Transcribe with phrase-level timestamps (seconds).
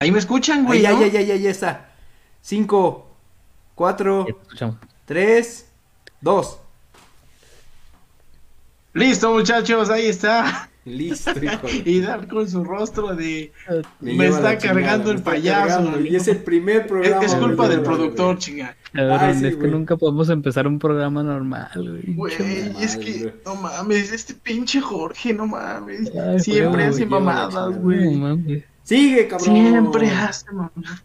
[0.00, 0.82] Ahí me escuchan, güey.
[0.82, 1.00] ya, ¿no?
[1.00, 1.88] ya, ya, ya, ya está.
[2.40, 3.10] Cinco,
[3.74, 4.26] cuatro,
[5.06, 5.66] tres,
[6.20, 6.60] dos.
[8.94, 10.70] Listo, muchachos, ahí está.
[10.84, 11.66] Listo, hijo.
[11.84, 13.52] Y dar con su rostro de.
[13.98, 16.00] Me está chingada, cargando el está payaso, cargando.
[16.00, 17.24] Y es el primer programa.
[17.24, 18.38] es culpa güey, del güey, productor, güey.
[18.38, 18.76] chinga.
[18.92, 19.70] Cabrón, Ay, sí, es que güey.
[19.72, 21.70] nunca podemos empezar un programa normal,
[22.14, 22.36] güey.
[22.80, 26.12] Es que, no mames, este pinche Jorge, no mames.
[26.14, 28.14] Ay, Siempre hace mamadas, güey.
[28.14, 28.62] No mames.
[28.88, 29.54] Sigue, cabrón.
[29.54, 31.04] Siempre hace mamadas.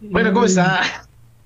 [0.00, 0.80] Bueno, ¿cómo está?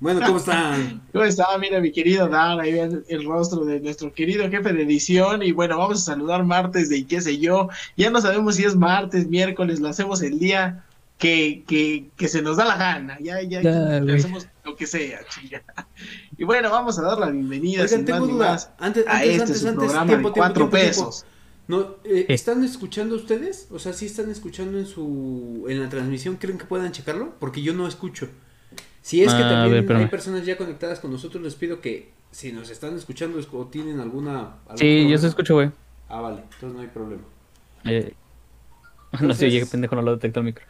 [0.00, 1.02] Bueno, ¿cómo están?
[1.12, 1.46] ¿Cómo está?
[1.58, 5.42] Mira, mi querido Dan, ahí ven el rostro de nuestro querido jefe de edición.
[5.42, 7.68] Y bueno, vamos a saludar martes de qué sé yo.
[7.98, 10.84] Ya no sabemos si es martes, miércoles, lo hacemos el día
[11.18, 13.18] que, que, que se nos da la gana.
[13.20, 15.62] Ya, ya, Ya, hacemos lo que sea, chinga.
[16.38, 18.52] Y bueno, vamos a dar la bienvenida Oigan, sin tengo más ni duda.
[18.52, 19.78] más Antes, a antes, este antes, su antes.
[19.84, 21.10] programa Tiempo, de tiempo, cuatro tiempo, tiempo.
[21.10, 21.26] pesos.
[21.66, 22.34] No, eh, ¿Qué?
[22.34, 23.68] ¿Están escuchando ustedes?
[23.70, 27.34] O sea, si están escuchando en su en la transmisión, ¿creen que puedan checarlo?
[27.40, 28.28] Porque yo no escucho.
[29.02, 32.10] Si es que Ah, también ver, hay personas ya conectadas con nosotros, les pido que
[32.30, 34.56] si nos están escuchando es- o tienen alguna...
[34.66, 35.70] algún Sí, yo se escucho, güey.
[36.08, 37.22] Ah, vale, entonces no hay problema.
[37.84, 38.14] Eh,
[39.20, 40.64] no sé, qué pendejo no lo detecta el micro.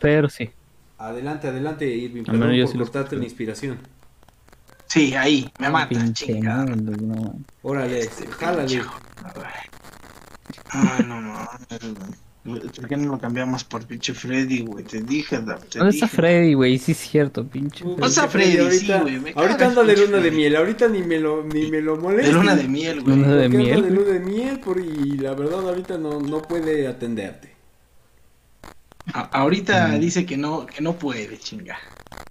[0.00, 0.50] Pero sí.
[0.98, 2.20] Adelante, adelante, Irving.
[2.20, 3.78] Al Perdón menos yo por sí lo cortarte la inspiración.
[4.86, 6.64] Sí, ahí, me mata, Pinche chingada.
[6.66, 7.34] no.
[7.62, 8.82] Órale, jálale.
[10.70, 11.60] Ah, no mames.
[12.44, 14.84] ¿Por qué no lo cambiamos por pinche Freddy, güey?
[14.84, 16.16] Te dije, Dab, te ¿Dónde está dije.
[16.16, 16.76] Freddy, güey?
[16.78, 17.84] Sí, es cierto, pinche.
[17.84, 20.36] Uh, O sea, pinche Freddy, sí, ahorita, güey, me ahorita el de luna de Freddy.
[20.36, 22.26] miel, ahorita ni me lo, ni me lo molesta.
[22.26, 23.16] De luna de miel, güey.
[23.16, 23.92] Luna de miel, de güey.
[23.92, 27.52] luna de miel por, y la verdad ahorita no, no puede atenderte.
[29.14, 30.00] A- ahorita Mm.
[30.00, 31.78] dice que no, que no puede, chinga.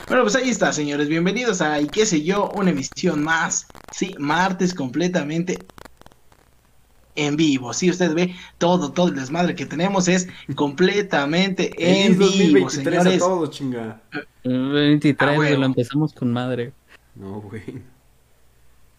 [0.07, 1.07] Bueno, pues ahí está, señores.
[1.07, 3.65] Bienvenidos a, y qué sé yo, una emisión más.
[3.93, 5.59] Sí, martes completamente
[7.15, 7.73] en vivo.
[7.73, 13.01] Sí, usted ve todo, todo el desmadre que tenemos es completamente en vivo, 2023 a
[13.01, 13.19] señores.
[13.19, 14.01] todos, chinga.
[14.43, 16.73] El 23, Ah, lo empezamos con madre.
[17.15, 17.61] No, güey.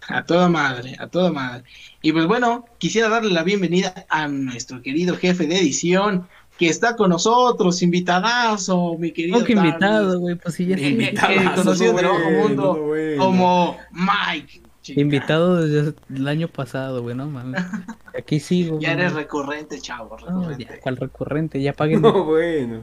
[0.08, 1.64] A toda madre, a toda madre.
[2.02, 6.26] Y pues bueno, quisiera darle la bienvenida a nuestro querido jefe de edición
[6.58, 9.34] que está con nosotros, invitadazo, mi querido.
[9.36, 9.68] ¿Cómo que Tami.
[9.68, 10.34] invitado, güey?
[10.34, 10.86] Pues sí, ya sí.
[10.86, 14.60] Invitadazo, que conocido no, del bajo bueno, mundo como Mike.
[14.82, 15.00] Chica.
[15.00, 17.62] Invitado desde el año pasado, güey, no mames.
[18.18, 18.78] Aquí sigo.
[18.80, 19.00] Ya güey.
[19.00, 20.64] eres recurrente, chavo, No, recurrente.
[20.64, 21.62] ya, ¿cuál recurrente?
[21.62, 22.02] Ya paguen.
[22.02, 22.82] No, bueno.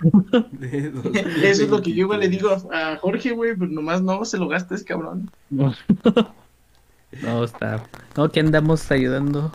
[0.60, 2.30] Eso es lo que yo igual le 2023.
[2.30, 5.30] digo a Jorge, güey, pero nomás no se lo gastes, cabrón.
[5.50, 5.74] No.
[7.22, 7.84] No, está.
[8.16, 9.52] No, que andamos ayudando.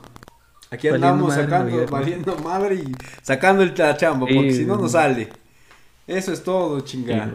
[0.70, 4.88] Aquí andamos sacando, valiendo madre y sacando el la chamba, Sí, porque si no, no
[4.90, 5.30] sale.
[6.06, 7.34] Eso es todo, chingada.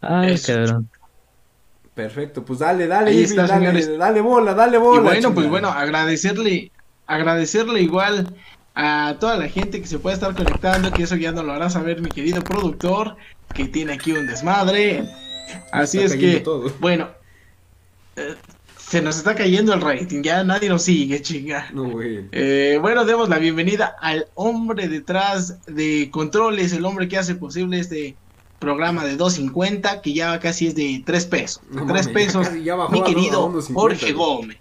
[0.00, 0.90] Ay, Eso, cabrón.
[1.94, 5.00] Perfecto, pues dale, dale, Ahí está, dale, dale bola, dale bola.
[5.00, 6.72] y bueno, pues bueno, agradecerle,
[7.06, 8.34] agradecerle igual
[8.74, 11.70] a toda la gente que se puede estar conectando, que eso ya nos lo hará
[11.70, 13.16] saber mi querido productor,
[13.54, 15.08] que tiene aquí un desmadre.
[15.70, 16.72] Así es que, todo.
[16.80, 17.10] bueno,
[18.16, 18.34] eh,
[18.76, 21.70] se nos está cayendo el rating, ya nadie nos sigue, chinga.
[21.72, 22.26] No, güey.
[22.32, 27.78] Eh, bueno, demos la bienvenida al hombre detrás de controles, el hombre que hace posible
[27.78, 28.16] este
[28.64, 31.62] programa de 2.50, que ya casi es de 3 pesos.
[31.70, 34.12] No 3 mames, ya pesos, casi- ya bajó mi a querido 1.50, Jorge.
[34.12, 34.58] Gómez.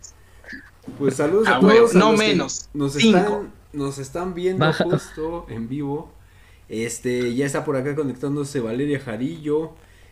[1.00, 1.96] Pues saludos a Ah, todos.
[1.96, 3.18] a no los que menos, Nos cinco.
[3.18, 4.84] están, nos están viendo Baja.
[4.84, 6.12] justo en vivo.
[6.70, 9.72] Este, ya está por acá conectándose Valeria Jarillo.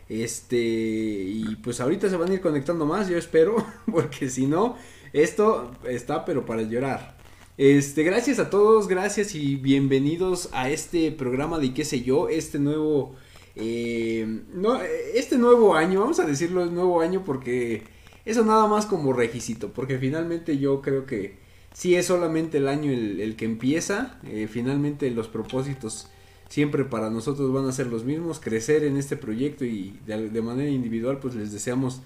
[0.10, 3.56] Este, y pues ahorita se van a ir conectando más, yo espero,
[3.92, 4.76] porque si no,
[5.14, 7.18] esto está pero para llorar.
[7.58, 12.60] Este, gracias a todos, gracias y bienvenidos a este programa de qué sé yo, este
[12.60, 13.16] nuevo,
[13.56, 17.84] eh, no, este nuevo año, vamos a decirlo nuevo año porque
[18.26, 21.38] eso nada más como requisito, porque finalmente yo creo que
[21.74, 26.10] si es solamente el año el, el que empieza, eh, finalmente los propósitos
[26.50, 30.42] siempre para nosotros van a ser los mismos, crecer en este proyecto y de, de
[30.42, 32.02] manera individual pues les deseamos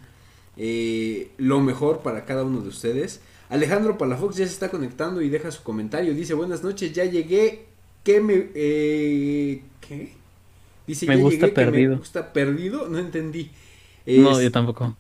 [0.58, 3.22] eh, lo mejor para cada uno de ustedes.
[3.50, 7.66] Alejandro Palafox ya se está conectando y deja su comentario, dice buenas noches, ya llegué,
[8.04, 8.50] ¿qué me...
[8.56, 10.25] Eh, ¿Qué?
[10.88, 11.92] Dice, Me ya gusta llegué, que perdido.
[11.94, 13.52] me gusta perdido, no entendí.
[14.06, 14.96] No, yo tampoco.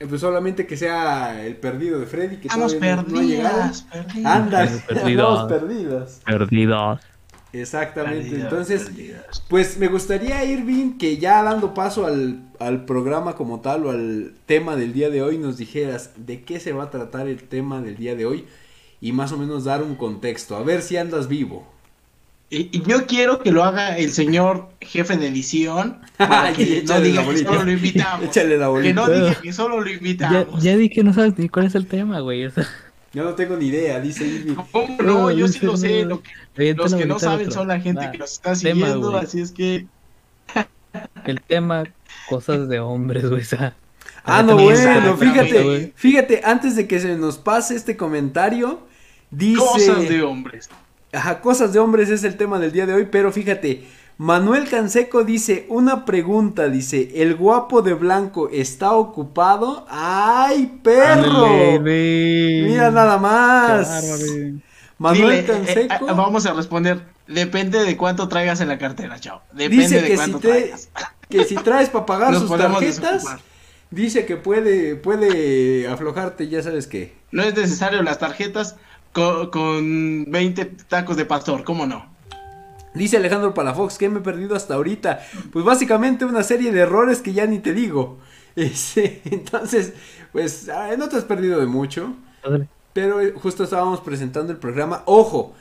[0.00, 4.26] eh, Pues solamente que sea el perdido de Freddy, que Estamos todavía no- perdidas, perdidas.
[4.36, 5.48] Anda, Perdidos.
[5.48, 6.20] perdidas.
[6.24, 7.00] Perdidos.
[7.52, 8.24] Exactamente.
[8.28, 9.42] Perdidas, Entonces, perdidas.
[9.48, 14.34] pues me gustaría, Irving, que ya dando paso al, al programa como tal o al
[14.46, 17.80] tema del día de hoy, nos dijeras de qué se va a tratar el tema
[17.80, 18.44] del día de hoy
[19.00, 20.56] y más o menos dar un contexto.
[20.56, 21.66] A ver si andas vivo.
[22.50, 26.94] Y, y yo quiero que lo haga el señor jefe de edición, para que no
[26.94, 27.50] Échale diga la que bolita.
[27.50, 28.24] solo lo invitamos.
[28.26, 30.62] Échale la Que no diga que solo lo Ya, invitamos.
[30.62, 32.46] ya di que no sabes ni cuál es el tema, güey.
[32.46, 32.66] o sea,
[33.12, 34.54] Yo no tengo ni idea, dice Irving.
[34.72, 35.30] ¿Cómo no?
[35.30, 36.04] Yo sí lo sé.
[36.04, 37.60] Lo que- los que no saben otro.
[37.60, 39.24] son la gente Va, que nos está tema, siguiendo, güey.
[39.24, 39.86] así es que
[41.26, 41.84] El tema,
[42.30, 43.42] cosas de hombres, güey.
[44.24, 45.92] Ah, no, bueno, fíjate, güey.
[45.94, 48.80] fíjate, antes de que se nos pase este comentario,
[49.30, 49.58] dice...
[49.58, 50.68] cosas de hombres.
[51.12, 53.86] Ajá, cosas de hombres es el tema del día de hoy, pero fíjate,
[54.18, 59.86] Manuel Canseco dice, una pregunta, dice, ¿el guapo de blanco está ocupado?
[59.88, 61.46] ¡Ay, perro!
[61.46, 62.64] ándale.
[62.68, 64.02] Mira nada más.
[64.98, 67.00] Manuel Dile, eh, Canseco eh, vamos a responder.
[67.28, 69.40] Depende de cuánto traigas en la cartera, chao.
[69.52, 70.90] Depende dice de que si, cuánto te, traigas.
[71.28, 73.40] que si traes para pagar Nos sus tarjetas, desocupar.
[73.92, 77.16] dice que puede, puede aflojarte, ya sabes qué.
[77.30, 78.74] No es necesario las tarjetas
[79.12, 82.06] co- con, 20 tacos de pastor, ¿cómo no?
[82.94, 85.20] Dice Alejandro Palafox, ¿qué me he perdido hasta ahorita?
[85.52, 88.18] Pues básicamente una serie de errores que ya ni te digo.
[88.58, 89.92] Este, entonces,
[90.32, 92.16] pues ah, no te has perdido de mucho.
[92.92, 95.02] Pero eh, justo estábamos presentando el programa.
[95.06, 95.54] Ojo,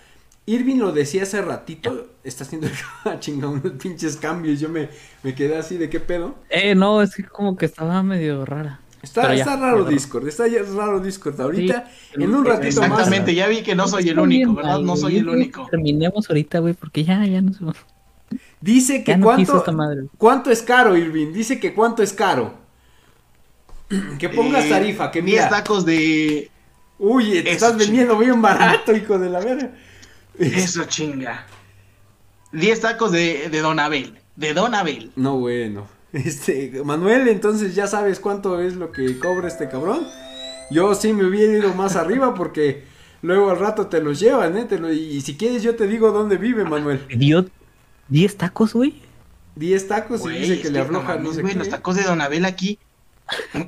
[0.47, 2.07] Irving lo decía hace ratito.
[2.23, 2.67] Está haciendo
[3.19, 4.59] chinga unos pinches cambios.
[4.59, 4.89] Yo me,
[5.21, 6.35] me quedé así de qué pedo.
[6.49, 8.86] Eh, no, es que como que estaba medio rara.
[9.07, 10.27] Está, ya, está raro Discord.
[10.27, 11.39] Está ya raro Discord.
[11.41, 12.89] Ahorita, Sí, en un ratito más.
[12.91, 14.73] Exactamente, ya vi que no soy el único, ¿verdad?
[14.73, 15.67] mal, No soy el único.
[15.71, 17.63] Terminemos ahorita, güey, porque ya, ya no se
[18.59, 20.07] Dice que no cuánto, esta madre.
[20.17, 21.31] cuánto es caro, Irving.
[21.31, 22.53] Dice que cuánto es caro.
[24.19, 25.49] Que pongas Eh, tarifa, que 10 mira.
[25.49, 26.51] tacos de.
[26.99, 27.85] Uy, te Eso, estás chinga.
[27.85, 29.71] vendiendo bien barato, hijo de la verga.
[30.37, 31.45] Eso chinga.
[32.51, 34.17] 10 tacos de, de Don Abel.
[34.35, 35.11] De Don Abel.
[35.15, 35.87] No, bueno.
[36.25, 40.07] Este, Manuel, entonces ya sabes cuánto es lo que cobra este cabrón.
[40.71, 42.83] Yo sí me hubiera ido más arriba porque
[43.21, 44.65] luego al rato te los llevan, ¿eh?
[44.65, 47.05] Te lo- y si quieres yo te digo dónde vive Manuel.
[47.09, 47.45] dio
[48.09, 49.01] 10 tacos, güey.
[49.55, 51.59] 10 tacos y dice es que le no afloja no sé güey, qué.
[51.59, 52.79] Los tacos de Don Abel aquí.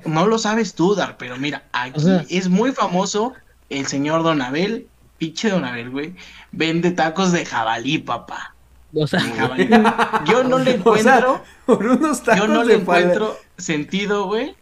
[0.05, 3.33] No lo sabes tú, Dar, pero mira, aquí O sea- es muy famoso
[3.69, 4.87] el señor Don Abel.
[5.17, 6.15] Pinche Don Abel, güey.
[6.53, 8.55] Vende tacos de jabalí, papá.
[8.93, 9.21] O sea.
[10.29, 11.41] Yo no le O sea, encuentro.
[11.65, 14.55] por unos tacos yo no le encuentro sentido, güey.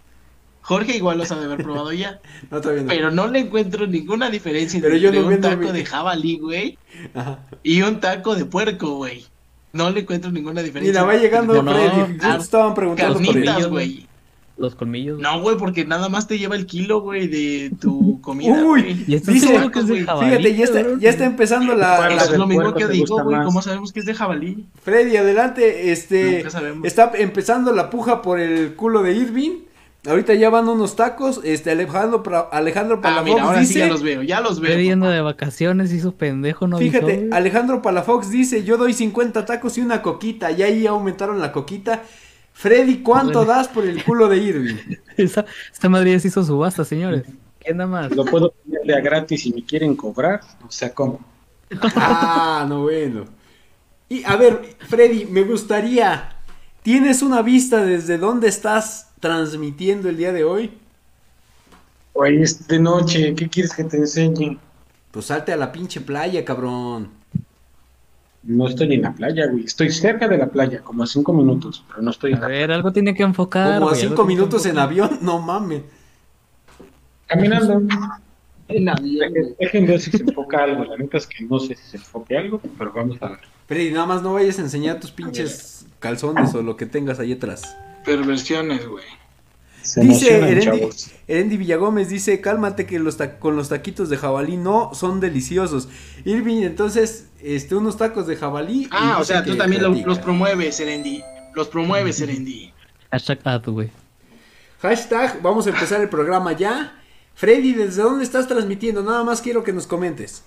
[0.62, 2.20] Jorge igual los ha de haber probado ya.
[2.52, 2.90] No, todavía no.
[2.90, 6.40] Pero no le encuentro ninguna diferencia Pero entre yo no un taco mi- de jabalí,
[6.40, 6.78] güey,
[7.64, 9.26] y un taco de puerco, güey.
[9.74, 10.92] No le encuentro ninguna diferencia.
[11.04, 12.18] Mira, va llegando No, Freddy.
[12.42, 13.14] estaban preguntando.
[13.20, 14.08] Carnitas, güey.
[14.57, 15.19] Los colmillos.
[15.19, 18.54] No, güey, porque nada más te lleva el kilo, güey, de tu comida.
[18.54, 18.92] Uy, güey.
[18.92, 20.30] Y Dice- que es de jabalí.
[20.30, 23.38] Fíjate, ya está, ya está empezando la, Bueno, la- Es lo mismo que digo, güey.
[23.38, 23.45] más.
[23.45, 24.65] ¿Cómo sabemos que es de jabalí?
[24.83, 26.86] Freddy, adelante, este Nunca sabemos.
[26.86, 29.51] está empezando la puja por el culo de Irving.
[30.07, 32.24] Ahorita ya van unos tacos, este Alejandro
[32.54, 34.80] Alejandro Ah, Palafox mira, ahora sí dice, ya los veo, ya los Estoy veo.
[34.80, 37.27] yendo de vacaciones, hizo pendejo, no fíjate.
[37.33, 42.04] Alejandro Palafox dice, "Yo doy 50 tacos y una coquita." Y ahí aumentaron la coquita.
[42.57, 43.54] Freddy, ¿cuánto Bueno.
[43.54, 44.75] das por el culo de Irving?
[45.18, 47.24] Esa, esta madre ya se hizo subasta, señores.
[47.59, 48.15] ¿Quién nada más?
[48.15, 50.42] Lo puedo poner de a gratis si me quieren cobrar.
[50.68, 51.19] O sea, ¿cómo?
[51.95, 53.25] Ah, no bueno.
[54.09, 56.38] Y a ver, Freddy, me gustaría
[56.88, 60.71] ¿Tienes una vista desde dónde estás transmitiendo el día de hoy?
[62.13, 64.57] Hoy es de noche, ¿qué quieres que te enseñe?
[65.12, 67.09] Pues salte a la pinche playa, cabrón.
[68.48, 69.66] No estoy en la playa, güey.
[69.66, 72.48] Estoy cerca de la playa, como a cinco minutos, pero no estoy en A la
[72.48, 73.80] ver, algo tiene que enfocar.
[73.80, 75.82] Como a güey, cinco minutos en avión, no mames.
[77.26, 77.82] Caminando.
[78.70, 80.86] En avión, dejen ver si se enfoca algo.
[80.86, 83.40] La neta es que no sé si se enfoque algo, pero vamos a ver.
[83.68, 87.33] Freddy, nada más no vayas a enseñar tus pinches calzones o lo que tengas ahí
[87.33, 87.76] atrás.
[88.06, 89.04] Perversiones, güey.
[89.88, 90.90] Se Dice Erendi.
[91.28, 95.88] Erendi Villagómez, dice, cálmate que los ta- con los taquitos de jabalí no son deliciosos.
[96.26, 98.88] Irving, entonces, este, unos tacos de jabalí.
[98.92, 101.24] Ah, o sea, tú también lo- los promueves, Serendi.
[101.56, 102.74] Los promueves, Serendi.
[103.12, 103.90] Hashtag ad, güey.
[104.82, 106.94] Hashtag, vamos a empezar el programa ya.
[107.34, 109.02] Freddy, ¿desde dónde estás transmitiendo?
[109.04, 110.44] Nada más quiero que nos comentes.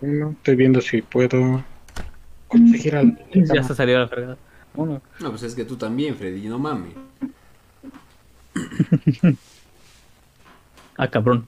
[0.00, 1.64] Bueno, estoy viendo si puedo
[2.48, 2.94] conseguir.
[3.34, 4.36] Ya se salió la fregada.
[4.76, 6.94] No, pues es que tú también, Freddy, no mames.
[10.96, 11.46] Ah, cabrón.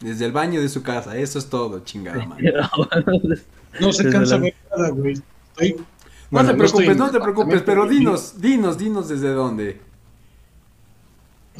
[0.00, 2.52] Desde el baño de su casa, eso es todo, chingada madre.
[3.80, 5.14] No se Desde cansa la- ver nada, güey.
[5.50, 5.72] Estoy...
[5.74, 5.84] No
[6.30, 9.80] Bueno, te no preocupes, no te preocupes, pero dinos, dinos, dinos desde dónde.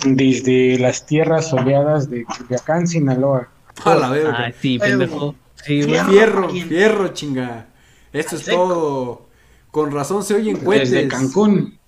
[0.04, 3.48] Desde las tierras soleadas de Culiacán, Sinaloa.
[3.84, 4.36] A la verga.
[4.46, 5.34] Ay, sí, pendejo.
[5.56, 5.82] Sí.
[5.82, 7.66] Fierro, Fierro, fierro, chinga.
[8.12, 8.56] Esto es Seco.
[8.56, 9.26] todo.
[9.70, 10.90] Con razón se oyen cohetes.
[10.90, 11.78] Desde Cancún.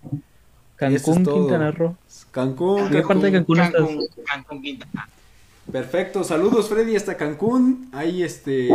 [0.77, 1.29] Cancún, es.
[1.29, 1.97] Quintana Roo.
[2.37, 3.57] Cancún, ¿En qué parte de Cancún.
[3.57, 3.89] Cancún estás?
[3.89, 5.09] Cancún, Cancún, Quintana.
[5.73, 7.89] Perfecto, saludos Freddy hasta Cancún.
[7.93, 8.69] Ahí este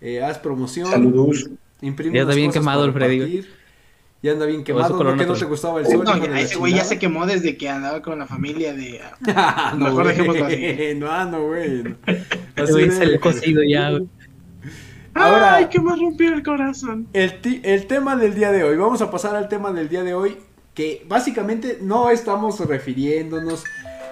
[0.00, 0.88] eh, haz promoción.
[0.90, 1.48] Saludos.
[1.80, 3.44] Imprime Ya está bien quemado el Freddy.
[4.20, 4.96] Ya anda bien quemado.
[4.96, 6.04] Corona que no con- te gustaba el sol.
[6.04, 9.00] No, ese güey ya se quemó desde que andaba con la familia de...
[9.76, 10.94] no, Mejor dejémoslo así.
[10.96, 11.84] No, ah, no, güey.
[12.56, 14.08] Así güey de- salió cocido ya, güey.
[15.14, 17.06] Ahora- Ay, que me rompió el corazón.
[17.12, 20.02] El, ti- el tema del día de hoy, vamos a pasar al tema del día
[20.02, 20.36] de hoy,
[20.74, 23.64] que básicamente no estamos refiriéndonos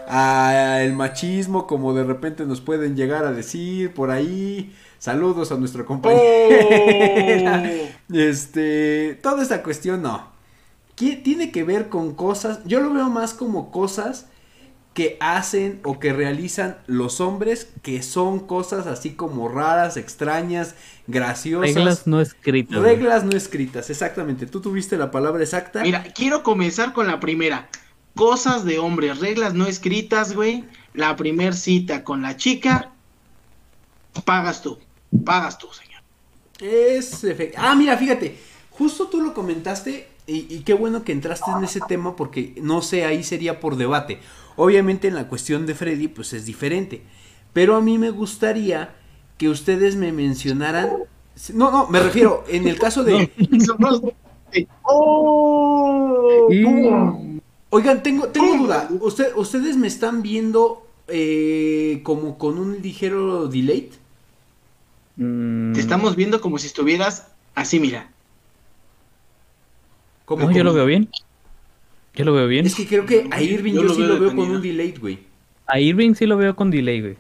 [0.09, 4.75] al machismo como de repente nos pueden llegar a decir por ahí.
[4.99, 7.71] Saludos a nuestra compañera.
[8.13, 10.27] Este, toda esta cuestión no.
[10.97, 12.59] ¿Qué tiene que ver con cosas?
[12.65, 14.27] Yo lo veo más como cosas
[14.95, 20.75] que hacen o que realizan los hombres que son cosas así como raras, extrañas,
[21.07, 21.75] graciosas.
[21.75, 22.83] Reglas no escritas.
[22.83, 24.47] Reglas no escritas, exactamente.
[24.47, 25.83] Tú tuviste la palabra exacta.
[25.83, 27.69] Mira, quiero comenzar con la primera.
[28.17, 30.65] Cosas de hombres, reglas no escritas, güey.
[30.93, 32.91] La primer cita con la chica,
[34.25, 34.79] pagas tú.
[35.25, 36.03] Pagas tú, señor.
[36.61, 37.25] Es
[37.57, 38.37] Ah, mira, fíjate.
[38.71, 42.83] Justo tú lo comentaste y, y qué bueno que entraste en ese tema porque no
[42.83, 44.19] sé, ahí sería por debate.
[44.57, 47.03] Obviamente en la cuestión de Freddy pues es diferente.
[47.53, 48.95] Pero a mí me gustaría
[49.39, 50.91] que ustedes me mencionaran...
[51.55, 53.31] No, no, me refiero en el caso de...
[54.83, 56.49] ¡Oh!
[57.71, 58.89] Oigan, tengo, tengo duda.
[59.01, 63.91] Usted, ¿Ustedes me están viendo eh, como con un ligero delay?
[65.17, 68.11] Mm, Te estamos viendo como si estuvieras así, mira.
[70.25, 71.09] Como No, yo con- lo veo bien.
[72.15, 72.67] Yo lo veo bien.
[72.67, 74.63] Es que creo que a Irving yo, Yo lo sí veo lo veo con un
[74.63, 75.19] delay, güey.
[75.67, 77.17] A Irving sí lo veo con delay, güey.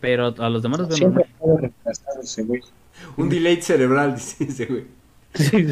[0.00, 1.72] Pero a los demás los veo Siempre normal.
[2.46, 2.60] güey.
[3.16, 4.84] Un delay cerebral, dice ese güey.
[5.34, 5.66] Sí,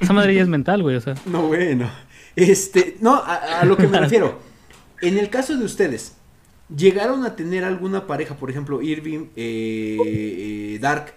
[0.00, 0.96] Esa madre ya es mental, güey.
[0.96, 1.90] O sea, No, bueno.
[2.36, 4.38] Este, no, a, a lo que me refiero.
[5.00, 6.14] En el caso de ustedes,
[6.74, 9.96] ¿llegaron a tener alguna pareja, por ejemplo, Irving, eh,
[10.76, 11.12] eh, Dark,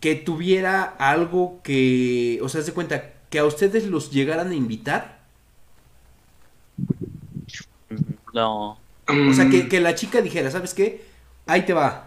[0.00, 5.21] que tuviera algo que, o sea, se cuenta, que a ustedes los llegaran a invitar?
[8.34, 8.78] No.
[9.08, 9.50] O sea, Mm.
[9.50, 11.04] que, que la chica dijera, ¿sabes qué?
[11.46, 12.06] Ahí te va.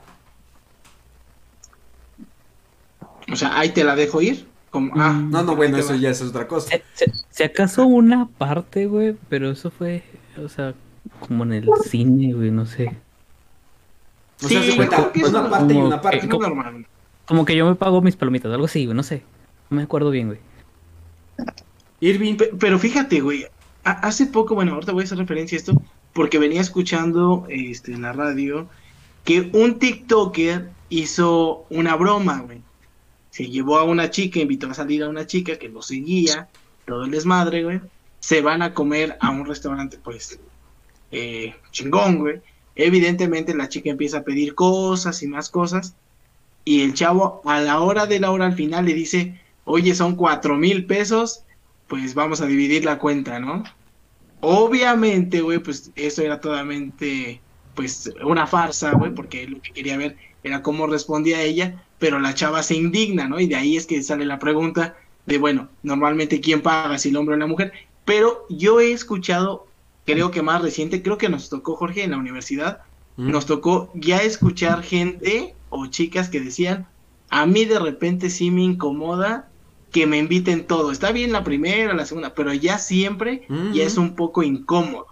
[3.31, 4.47] O sea, ahí te la dejo ir.
[4.69, 5.95] Como, ah, No, no, ahí bueno, eso va.
[5.97, 6.69] ya es otra cosa.
[6.69, 10.03] Se, se- se acaso una parte, güey, pero eso fue,
[10.43, 10.73] o sea,
[11.21, 12.95] como en el cine, güey, no sé.
[14.43, 16.17] O sea, Sí, se cuenta, creo que es una parte y como una parte.
[16.17, 16.85] Es que- normal.
[17.25, 19.23] Como que yo me pago mis palomitas, algo así, güey, no sé.
[19.69, 20.39] No me acuerdo bien, güey.
[22.01, 23.47] Irving, Pe- Pero fíjate, güey,
[23.85, 25.81] hace poco, bueno, ahorita voy a hacer referencia a esto,
[26.13, 28.67] porque venía escuchando este, en la radio
[29.23, 32.61] que un TikToker hizo una broma, güey.
[33.29, 36.47] Se llevó a una chica, invitó a salir a una chica que lo seguía,
[36.85, 37.81] todo el desmadre, güey.
[38.19, 40.39] Se van a comer a un restaurante, pues,
[41.11, 42.41] eh, chingón, güey.
[42.75, 45.95] Evidentemente la chica empieza a pedir cosas y más cosas.
[46.63, 50.15] Y el chavo a la hora de la hora al final le dice, oye, son
[50.15, 51.43] cuatro mil pesos,
[51.87, 53.63] pues vamos a dividir la cuenta, ¿no?
[54.47, 57.41] Obviamente, güey, pues eso era totalmente,
[57.73, 62.33] pues, una farsa, güey, porque lo que quería ver era cómo respondía ella, pero la
[62.35, 63.39] chava se indigna, ¿no?
[63.39, 67.17] Y de ahí es que sale la pregunta de, bueno, normalmente quién paga, si el
[67.17, 67.73] hombre o la mujer,
[68.05, 69.67] pero yo he escuchado,
[70.05, 72.81] creo que más reciente, creo que nos tocó, Jorge, en la universidad,
[73.17, 73.31] Mm.
[73.31, 76.87] nos tocó ya escuchar gente o chicas que decían,
[77.29, 79.49] a mí de repente sí me incomoda
[79.95, 80.91] que me inviten todo.
[80.91, 83.73] Está bien la primera, la segunda, pero ya siempre Mm.
[83.73, 85.07] ya es un poco incómodo.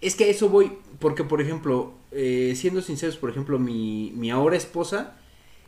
[0.00, 4.30] Es que a eso voy, porque por ejemplo, eh, siendo sinceros, por ejemplo, mi, mi
[4.30, 5.16] ahora esposa,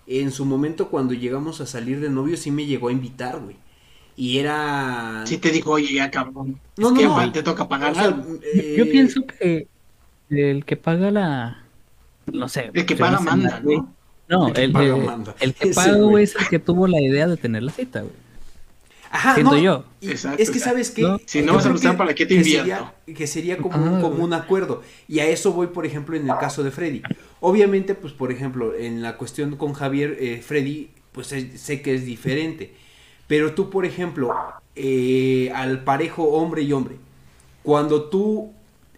[0.07, 3.57] en su momento cuando llegamos a salir de novio sí me llegó a invitar, güey.
[4.17, 5.25] Y era...
[5.27, 7.33] Si te digo, oye, ya cabrón, No, es no, que no.
[7.33, 8.25] te toca pagar o sea, algo.
[8.55, 9.69] Yo, eh, yo pienso que
[10.31, 11.65] el que paga la...
[12.27, 12.71] No sé.
[12.75, 13.61] El que paga manda.
[13.61, 13.95] ¿no?
[14.31, 15.35] No, El que el, paga el- manda.
[15.41, 16.01] el que güey.
[16.01, 18.13] güey, es el que tuvo la idea de tener la cita, güey.
[19.13, 19.85] Ajá, siento no, yo.
[20.03, 21.19] Exacto, es que sabes qué, no.
[21.27, 22.93] Si no vas a que- ¿para qué te que invierto?
[23.07, 24.83] sería- que sería como, Ah, un, como un acuerdo.
[25.09, 27.03] Y a eso voy, por ejemplo, en el caso de Freddy.
[27.41, 31.93] Obviamente, pues, por ejemplo, en la cuestión con Javier, eh, Freddy, pues es- sé que
[31.97, 32.73] es diferente.
[33.27, 34.33] Pero tú, por ejemplo,
[34.77, 36.95] eh, al parejo hombre y hombre,
[37.65, 38.53] cuando tú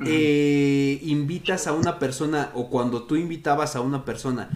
[0.05, 4.51] eh, invitas a una persona o cuando tú invitabas a una persona,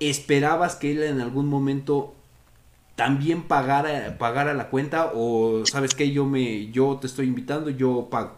[0.00, 2.14] ¿esperabas que él en algún momento
[2.96, 8.08] también pagara, pagara la cuenta o sabes que yo me yo te estoy invitando, yo
[8.10, 8.32] pago?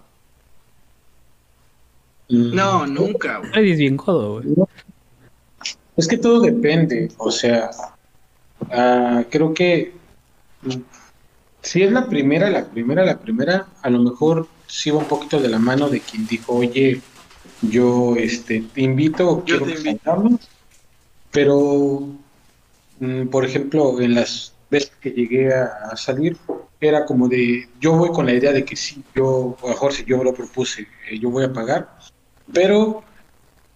[2.29, 2.55] Mm.
[2.55, 3.71] No, nunca, güey.
[3.71, 4.55] Es bien codo, güey.
[5.97, 7.71] Es que todo depende, o sea,
[8.71, 9.93] ah, creo que
[11.63, 15.41] si es la primera, la primera, la primera, a lo mejor sí va un poquito
[15.41, 17.01] de la mano de quien dijo, oye,
[17.63, 20.39] yo este, te invito, o Yo quiero te que invito.
[21.33, 22.17] Salgamos",
[23.01, 26.37] pero, mm, por ejemplo, en las veces que llegué a, a salir,
[26.81, 30.23] era como de, yo voy con la idea de que sí, yo, a si yo
[30.25, 31.99] lo propuse, eh, yo voy a pagar,
[32.53, 33.05] pero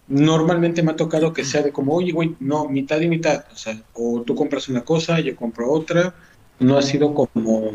[0.07, 3.55] normalmente me ha tocado que sea de como, oye, güey, no, mitad y mitad, o
[3.55, 6.15] sea, o tú compras una cosa, yo compro otra,
[6.59, 7.71] no ha sido como,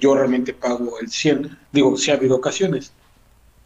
[0.00, 2.92] yo realmente pago el 100, digo, sí ha habido ocasiones,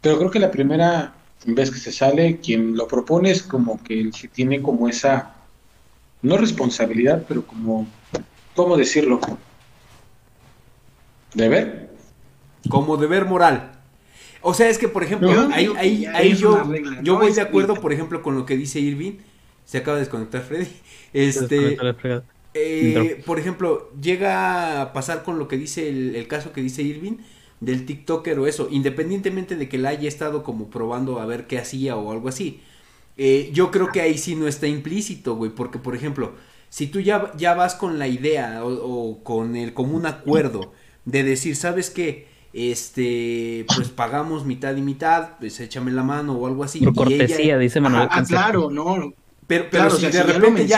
[0.01, 1.13] pero creo que la primera
[1.45, 5.35] vez que se sale, quien lo propone es como que se tiene como esa,
[6.21, 7.87] no responsabilidad, pero como,
[8.55, 9.19] ¿cómo decirlo?
[11.33, 11.89] ¿Deber?
[12.69, 13.71] Como deber moral.
[14.41, 17.33] O sea, es que, por ejemplo, ahí, que ahí, ahí yo, regla, yo no voy
[17.33, 19.17] de acuerdo, por ejemplo, con lo que dice Irving.
[19.65, 20.67] Se acaba de desconectar Freddy.
[21.13, 21.77] Este,
[22.53, 26.81] eh, por ejemplo, llega a pasar con lo que dice el, el caso que dice
[26.81, 27.17] Irving
[27.59, 31.57] del TikToker o eso, independientemente de que la haya estado como probando a ver qué
[31.59, 32.61] hacía o algo así.
[33.17, 36.33] eh, yo creo que ahí sí no está implícito, güey, porque por ejemplo,
[36.69, 38.69] si tú ya, ya vas con la idea o,
[39.11, 40.73] o con el común acuerdo
[41.05, 42.27] de decir, ¿sabes qué?
[42.53, 46.79] Este, pues pagamos mitad y mitad, pues échame la mano o algo así.
[46.83, 48.09] Por y ella- cortesía, dice Manuel.
[48.09, 48.41] Ah, Canseco.
[48.41, 49.13] claro, no.
[49.47, 50.77] pero, pero Claro, si o sea, de si ya lo repente ya,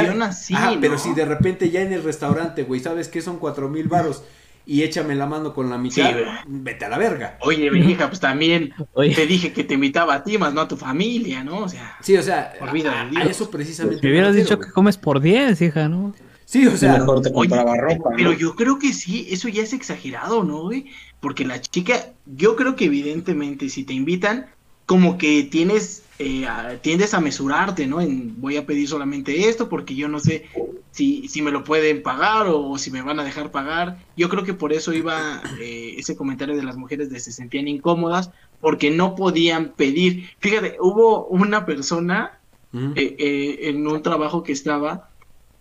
[0.54, 1.00] Ajá, pero ¿no?
[1.00, 4.24] si de repente ya en el restaurante, güey, ¿sabes qué son cuatro mil varos?
[4.66, 6.16] Y échame la mano con la mitad, Sí,
[6.48, 7.38] vete a la verga.
[7.42, 10.62] Oye, mi hija, pues también Oye, te dije que te invitaba a ti, más no
[10.62, 11.60] a tu familia, ¿no?
[11.60, 13.26] O sea, Sí, o sea, Por vida a, de a Dios.
[13.26, 14.02] eso precisamente.
[14.02, 14.68] me hubieras dicho güey.
[14.68, 16.14] que comes por 10, hija, ¿no?
[16.46, 18.12] Sí, o sea, mejor te Oye, compraba ropa.
[18.16, 18.38] pero ¿no?
[18.38, 20.88] yo creo que sí, eso ya es exagerado, ¿no, güey?
[21.20, 24.48] Porque la chica, yo creo que evidentemente si te invitan,
[24.86, 28.02] como que tienes, eh, tiendes a mesurarte, ¿no?
[28.02, 30.46] En voy a pedir solamente esto porque yo no sé
[30.92, 33.98] si, si me lo pueden pagar o, si me van a dejar pagar.
[34.16, 37.68] Yo creo que por eso iba eh, ese comentario de las mujeres de se sentían
[37.68, 40.30] incómodas porque no podían pedir.
[40.40, 42.40] Fíjate, hubo una persona
[42.74, 45.10] eh, eh, en un trabajo que estaba,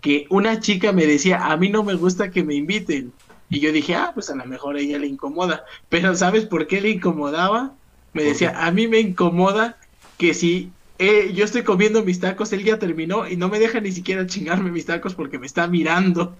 [0.00, 3.12] que una chica me decía, a mí no me gusta que me inviten.
[3.48, 5.64] Y yo dije, ah, pues a lo mejor a ella le incomoda.
[5.88, 7.74] Pero ¿sabes por qué le incomodaba?
[8.12, 9.76] Me ¿Por decía, a mí me incomoda
[10.20, 13.80] que si eh, yo estoy comiendo mis tacos, él ya terminó y no me deja
[13.80, 16.36] ni siquiera chingarme mis tacos porque me está mirando.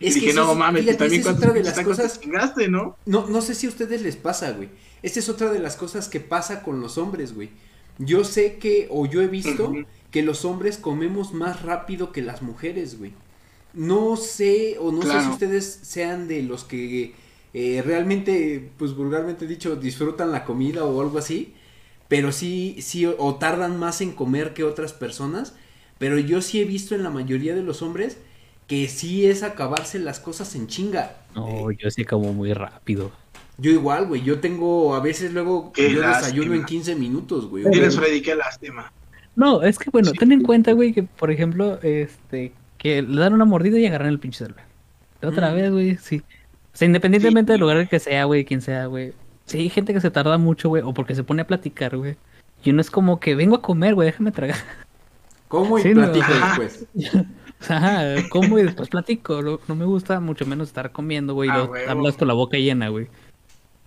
[0.00, 2.20] es y dije, eso no es- mames, fíjate, también otra de las tacos te cosas,
[2.20, 2.96] chingaste, ¿no?
[3.06, 4.68] no, no sé si a ustedes les pasa, güey.
[5.02, 7.50] Esta es otra de las cosas que pasa con los hombres, güey.
[7.98, 9.72] Yo sé que, o yo he visto,
[10.10, 13.12] que los hombres comemos más rápido que las mujeres, güey.
[13.74, 17.14] No sé, o no sé si ustedes sean de los que
[17.52, 21.54] eh, realmente, pues vulgarmente dicho, disfrutan la comida o algo así,
[22.08, 25.54] pero sí, sí, o, o tardan más en comer que otras personas,
[25.98, 28.18] pero yo sí he visto en la mayoría de los hombres
[28.66, 31.16] que sí es acabarse las cosas en chinga.
[31.34, 33.12] No, Eh, yo sí como muy rápido.
[33.58, 36.18] yo igual, güey, yo tengo, a veces luego, Qué yo lástima.
[36.26, 37.64] desayuno en 15 minutos, güey.
[37.70, 38.92] Tienes Freddy, qué lástima.
[39.36, 40.16] No, es que bueno, Sí.
[40.18, 44.08] ten en cuenta, güey, que por ejemplo, este, que le dan una mordida y agarran
[44.08, 44.64] el pinche celular.
[45.22, 45.54] Otra Mm.
[45.54, 46.22] vez, güey, sí.
[46.74, 47.54] O sea, independientemente Sí.
[47.54, 49.12] del lugar que sea, güey, quien sea, güey.
[49.46, 52.16] Sí, hay gente que se tarda mucho, güey, o porque se pone a platicar, güey.
[52.64, 54.56] Y uno es como que vengo a comer, güey, déjame tragar.
[55.48, 56.86] ¿Cómo y Sí, platico después?
[57.68, 59.40] Ajá, como y después platico.
[59.68, 61.48] No me gusta mucho menos estar comiendo, güey.
[61.48, 61.90] y Ah, huevo.
[61.90, 63.06] hablas con la boca llena, güey.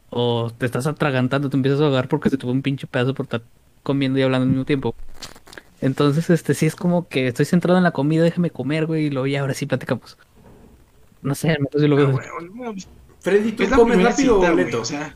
[0.09, 3.25] O te estás atragantando, te empiezas a ahogar porque se tuvo un pinche pedazo por
[3.25, 3.41] estar
[3.83, 4.95] comiendo y hablando al mismo tiempo.
[5.81, 9.09] Entonces, este, sí es como que estoy centrado en la comida, déjame comer, güey, y
[9.11, 10.17] luego ya ahora sí platicamos.
[11.21, 12.11] No sé, menos yo lo Ah, veo.
[12.13, 12.87] bueno, no, pues,
[13.19, 14.81] Freddy, ¿tú comes rápido cita, o lento?
[14.81, 15.13] o sea,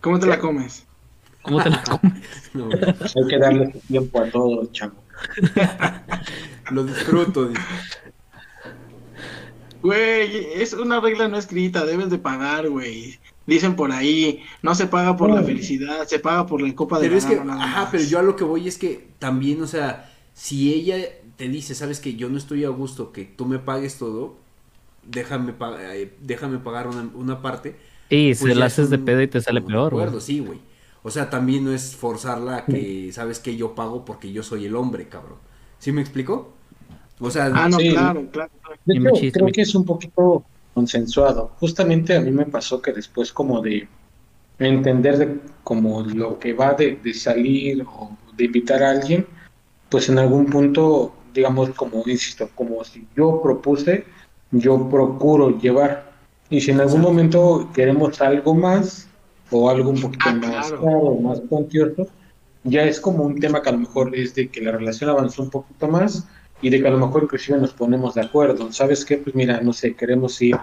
[0.00, 0.86] ¿Cómo te la comes?
[1.42, 2.50] ¿Cómo te la comes?
[2.52, 2.76] No,
[3.14, 5.04] Hay que darle su tiempo a todo, chavo.
[6.70, 7.48] lo disfruto.
[7.48, 7.66] dice.
[9.82, 13.18] Güey, es una regla no escrita, debes de pagar, güey.
[13.46, 17.08] Dicen por ahí, no se paga por la felicidad, se paga por la copa de
[17.08, 17.88] Pero es que, ajá, más.
[17.90, 20.96] pero yo a lo que voy es que también, o sea, si ella
[21.36, 24.36] te dice, sabes que yo no estoy a gusto, que tú me pagues todo,
[25.04, 27.76] déjame, eh, déjame pagar una, una parte.
[28.10, 30.60] Sí, pues se la es haces de pedo y te sale peor, acuerdo, sí, güey.
[31.02, 34.66] O sea, también no es forzarla a que, sabes que yo pago porque yo soy
[34.66, 35.38] el hombre, cabrón.
[35.78, 36.58] ¿Sí me explico?
[37.20, 37.90] O sea, Ah, no, Sí.
[37.90, 38.50] claro, claro.
[38.62, 38.80] claro.
[38.84, 40.44] De Y hecho, machista, creo que es un poquito
[40.74, 41.56] consensuado.
[41.60, 43.88] Justamente a mí me pasó que después como de
[44.58, 49.26] entender de como lo que va de, de salir o de invitar a alguien,
[49.88, 54.06] pues en algún punto, digamos, como insisto, como si yo propuse,
[54.50, 56.09] yo procuro llevar.
[56.50, 59.08] Y si en algún momento queremos algo más
[59.50, 60.82] o algo un poquito Ah, más claro.
[60.84, 62.08] caro, más cuantioso,
[62.64, 65.42] ya es como un tema que a lo mejor es de que la relación avanzó
[65.42, 66.26] un poquito más
[66.60, 68.72] y de que a lo mejor inclusive nos ponemos de acuerdo.
[68.72, 69.16] ¿Sabes qué?
[69.16, 70.56] Pues mira, no sé, queremos ir,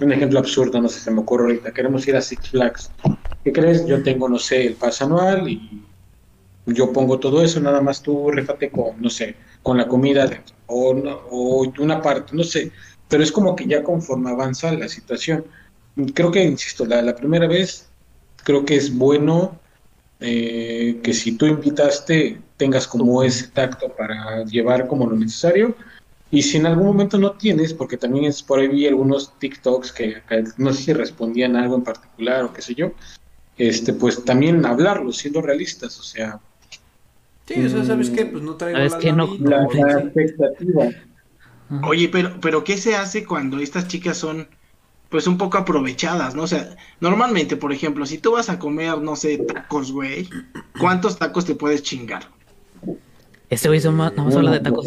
[0.00, 2.90] un ejemplo absurdo, no sé, se me ocurre ahorita, queremos ir a Six Flags.
[3.44, 3.84] ¿Qué crees?
[3.86, 5.82] Yo tengo, no sé, el pase anual y
[6.66, 10.30] yo pongo todo eso, nada más tú réfate con, no sé, con la comida
[10.66, 10.90] o,
[11.30, 12.70] o una parte, no sé.
[13.12, 15.44] Pero es como que ya conforme avanza la situación.
[16.14, 17.90] Creo que, insisto, la, la primera vez
[18.42, 19.60] creo que es bueno
[20.18, 25.76] eh, que si tú invitaste tengas como ese tacto para llevar como lo necesario.
[26.30, 29.92] Y si en algún momento no tienes, porque también es por ahí vi algunos TikToks
[29.92, 32.92] que, que no sé si respondían a algo en particular o qué sé yo,
[33.58, 36.40] este, pues también hablarlo, siendo realistas, o sea,
[37.46, 38.24] Sí, o sea, ¿sabes qué?
[38.24, 39.12] Pues no traigo ¿Sabes la?
[39.12, 39.42] No- sí.
[41.84, 44.48] Oye, pero, pero ¿qué se hace cuando estas chicas son,
[45.08, 46.42] pues, un poco aprovechadas, ¿no?
[46.42, 50.28] O sea, normalmente, por ejemplo, si tú vas a comer, no sé, tacos, güey,
[50.78, 52.28] ¿cuántos tacos te puedes chingar?
[53.48, 54.86] Este güey son más, nada más habla de tacos.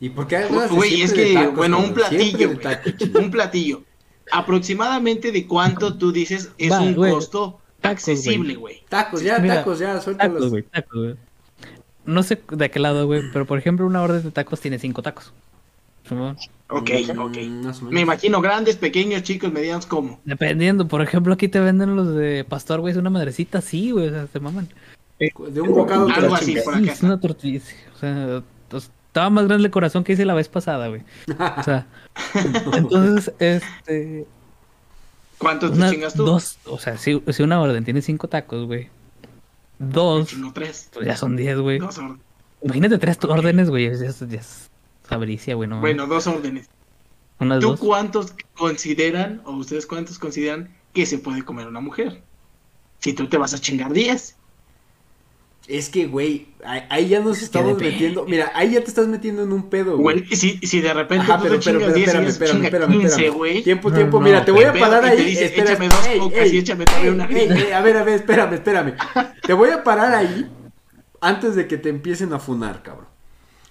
[0.00, 2.50] ¿Y por qué Güey, es que, tacos, bueno, un platillo.
[3.14, 3.84] Un platillo.
[4.30, 7.12] Aproximadamente de cuánto tú dices es Va, un güey.
[7.12, 8.82] costo Tacos, accesible, güey.
[8.88, 10.34] Tacos, ya, Mira, tacos, ya, suéltalos.
[10.36, 11.16] Tacos, güey, tacos, güey.
[12.04, 15.02] No sé de qué lado, güey, pero por ejemplo, una orden de tacos tiene cinco
[15.02, 15.32] tacos.
[16.68, 17.38] Ok, Mm, ok.
[17.90, 20.20] Me imagino grandes, pequeños, chicos, medianos, ¿cómo?
[20.24, 24.08] Dependiendo, por ejemplo, aquí te venden los de pastor, güey, es una madrecita así, güey,
[24.08, 24.68] o sea, se maman.
[25.18, 28.42] De un bocado te Algo así, por Sí, acá es una tortilla, sí, o sea,
[28.68, 31.02] pues, estaba más grande el corazón que hice la vez pasada, güey.
[31.58, 31.86] O sea,
[32.74, 34.26] entonces, este,
[35.38, 36.24] ¿Cuántos te chingas tú?
[36.24, 38.88] dos, o sea, si, si una orden tiene cinco tacos, güey,
[39.90, 40.88] dos, Chingo tres.
[40.92, 41.78] pues ya son diez, güey.
[41.78, 42.22] Dos órdenes.
[42.62, 44.70] Imagínate tres órdenes, güey, ya es, ya es
[45.08, 45.80] avaricia, güey, no.
[45.80, 46.68] Bueno, dos órdenes.
[47.38, 47.80] unas ¿Tú dos.
[47.80, 52.22] cuántos consideran, o ustedes cuántos consideran que se puede comer una mujer?
[53.00, 54.36] Si tú te vas a chingar 10.
[55.68, 58.24] Es que, güey, ahí, ya nos estamos metiendo.
[58.26, 60.18] Mira, ahí ya te estás metiendo en un pedo, güey.
[60.20, 62.90] Güey, si, si de repente Ajá, tú pero, te pero, pero, 10 espérame, espérame, espérame,
[62.92, 63.34] 15, espérame.
[63.36, 63.62] güey.
[63.62, 65.24] Tiempo, No, tiempo, no, mira, te voy a parar ahí.
[65.24, 68.02] dice, espera, échame dos ey, cocas ey, y échame todavía una ey, a ver, a
[68.04, 68.94] ver, espérame, espérame.
[69.46, 70.50] Te voy a parar ahí
[71.20, 73.06] antes de que te empiecen a funar, cabrón.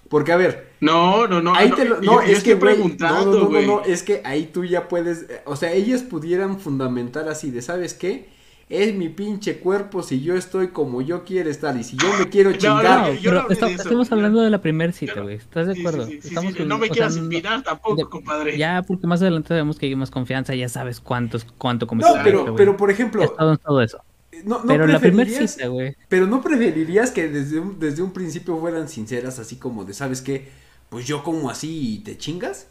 [0.08, 1.54] Porque, a ver, No, no, no.
[1.56, 3.68] ahí no, te lo, no, yo es que, güey, preguntando, no, no, no, güey.
[3.68, 7.62] no, es que ahí tú ya puedes, eh, o sea, ellas pudieran fundamentar así de,
[7.62, 8.30] ¿sabes qué?
[8.72, 12.30] Es mi pinche cuerpo si yo estoy como yo quiero estar y si yo me
[12.30, 12.84] quiero No, chingar.
[13.10, 15.24] No, yo no esta- de eso, estamos yo- hablando de la primera cita, yo no-
[15.24, 15.36] güey.
[15.36, 16.06] ¿Estás de acuerdo?
[16.06, 18.58] sí, sí, sí, Estamos sí, no me sea, quieras no- inspirar tampoco, de- compadre.
[18.58, 22.08] Ya, porque más adelante sabemos que hay más confianza, ya sabes cuántos, cuánto comes.
[22.08, 22.56] No, pero, güey.
[22.56, 24.00] pero por ejemplo, estado en todo eso.
[24.46, 25.96] no, no pero la primera preferirías- cita, güey.
[26.08, 30.22] Pero no preferirías que desde un, desde un principio fueran sinceras, así como de, ¿sabes
[30.22, 30.48] qué?
[30.90, 32.68] Pues yo como así y te chingas.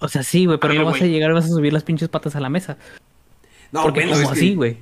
[0.00, 2.08] O sea, sí, güey, pero no vas a llegar y vas a subir las pinches
[2.08, 2.76] patas a la mesa.
[3.72, 4.76] No, porque bueno, como es que- así, güey.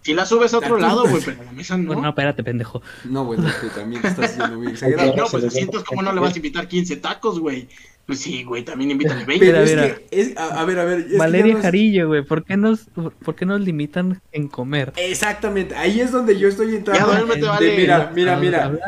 [0.00, 1.88] Si la subes a otro lado, güey, pero a la mesa no.
[1.88, 2.80] Bueno, no, espérate, pendejo.
[3.04, 5.14] No, bueno, tú también te estás yendo muy exagerado.
[5.16, 7.68] No, pues así entonces, ¿cómo no le vas a invitar 15 tacos, güey?
[8.06, 9.44] Pues sí, güey, también invítale 20.
[9.44, 9.94] Pero Mira, es mira.
[9.96, 11.00] que, es, a, a ver, a ver.
[11.00, 12.86] es que Valeria Jarillo, güey, ¿por qué nos,
[13.22, 14.94] por qué nos limitan en comer?
[14.96, 17.12] Exactamente, ahí es donde yo estoy entrando.
[17.12, 17.76] Ya, de- vale.
[17.76, 18.78] mira, mira, mira.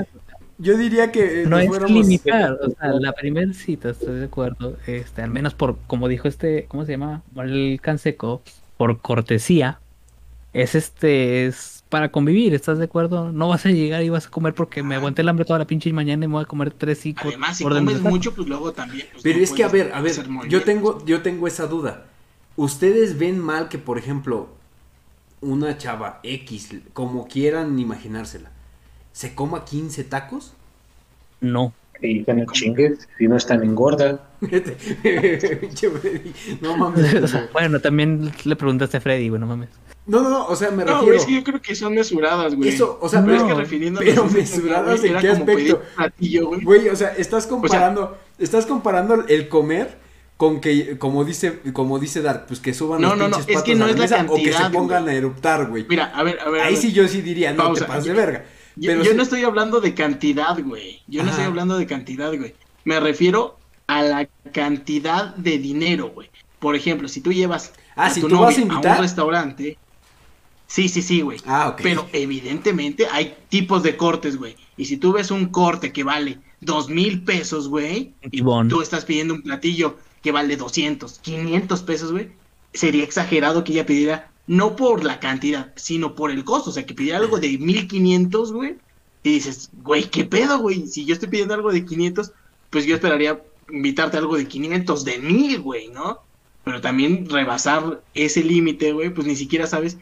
[0.56, 4.24] Yo diría que eh, No es fuéramos- limitar, o sea, la primera cita, estoy de
[4.26, 7.22] acuerdo, este, al menos por, como dijo este, ¿cómo se llama?
[7.36, 8.42] El Canseco,
[8.80, 9.78] por cortesía,
[10.54, 13.30] es este, es para convivir, ¿estás de acuerdo?
[13.30, 15.66] No vas a llegar y vas a comer porque me aguanté el hambre toda la
[15.66, 18.72] pinche mañana y me voy a comer tres, cinco Además, si comes mucho, pues luego
[18.72, 19.06] también.
[19.12, 20.14] pues, Pero no es que, a ver, a ver,
[20.48, 22.06] yo tengo, yo tengo esa duda.
[22.56, 24.48] ¿Ustedes ven mal que, por ejemplo,
[25.42, 28.50] una chava X, como quieran imaginársela,
[29.12, 30.54] se coma 15 tacos?
[31.42, 34.20] No, Y que no chingues, si no están engorda.
[34.40, 37.14] Pinche Freddy, no mames.
[37.22, 39.68] O sea, bueno, también le preguntaste a Freddy, güey, no mames.
[40.06, 41.04] No, no, no, o sea, me No, refiero.
[41.06, 42.70] güey, es que yo creo que son mesuradas, güey.
[42.70, 45.82] Eso, o sea, pero pero, es que no, refiriéndonos pero a mesuradas en qué aspecto?
[45.94, 46.62] platillo, güey.
[46.64, 49.98] Güey, o sea, estás comparando, estás comparando el comer
[50.36, 53.56] con que, como dice, como dice Dark, pues que suban No, los no, no, pinches
[53.56, 55.14] es que patas no a la es la mesa o que se cantidad, pongan güey.
[55.14, 55.86] a eruptar, güey.
[55.88, 56.62] Mira, a ver, a ver.
[56.62, 56.82] a Ahí ver.
[56.82, 57.84] sí yo sí diría, no Pausa.
[57.84, 58.44] te pases de verga.
[58.76, 61.02] Yo, Pero yo sí- no estoy hablando de cantidad, güey.
[61.06, 62.54] Yo no estoy hablando de cantidad, güey.
[62.84, 66.30] Me refiero a la cantidad de dinero, güey.
[66.58, 68.96] Por ejemplo, si tú llevas Ah, a si tu tú vas a novia invitar.
[68.96, 69.78] un restaurante.
[70.66, 71.38] Sí, sí, sí, güey.
[71.46, 71.80] Ah, ok.
[71.82, 74.56] Pero evidentemente hay tipos de cortes, güey.
[74.76, 79.04] Y si tú ves un corte que vale dos mil pesos, güey, y tú estás
[79.04, 82.30] pidiendo un platillo que vale 200, 500 pesos, güey,
[82.72, 86.70] sería exagerado que ella pidiera, no por la cantidad, sino por el costo.
[86.70, 88.74] O sea, que pidiera algo de 1500, güey.
[89.22, 90.88] Y dices, güey, ¿qué pedo, güey?
[90.88, 92.32] Si yo estoy pidiendo algo de 500,
[92.68, 96.18] pues yo esperaría invitarte algo de 500, de 1000, güey, ¿no?
[96.64, 99.98] Pero también rebasar ese límite, güey, pues ni siquiera sabes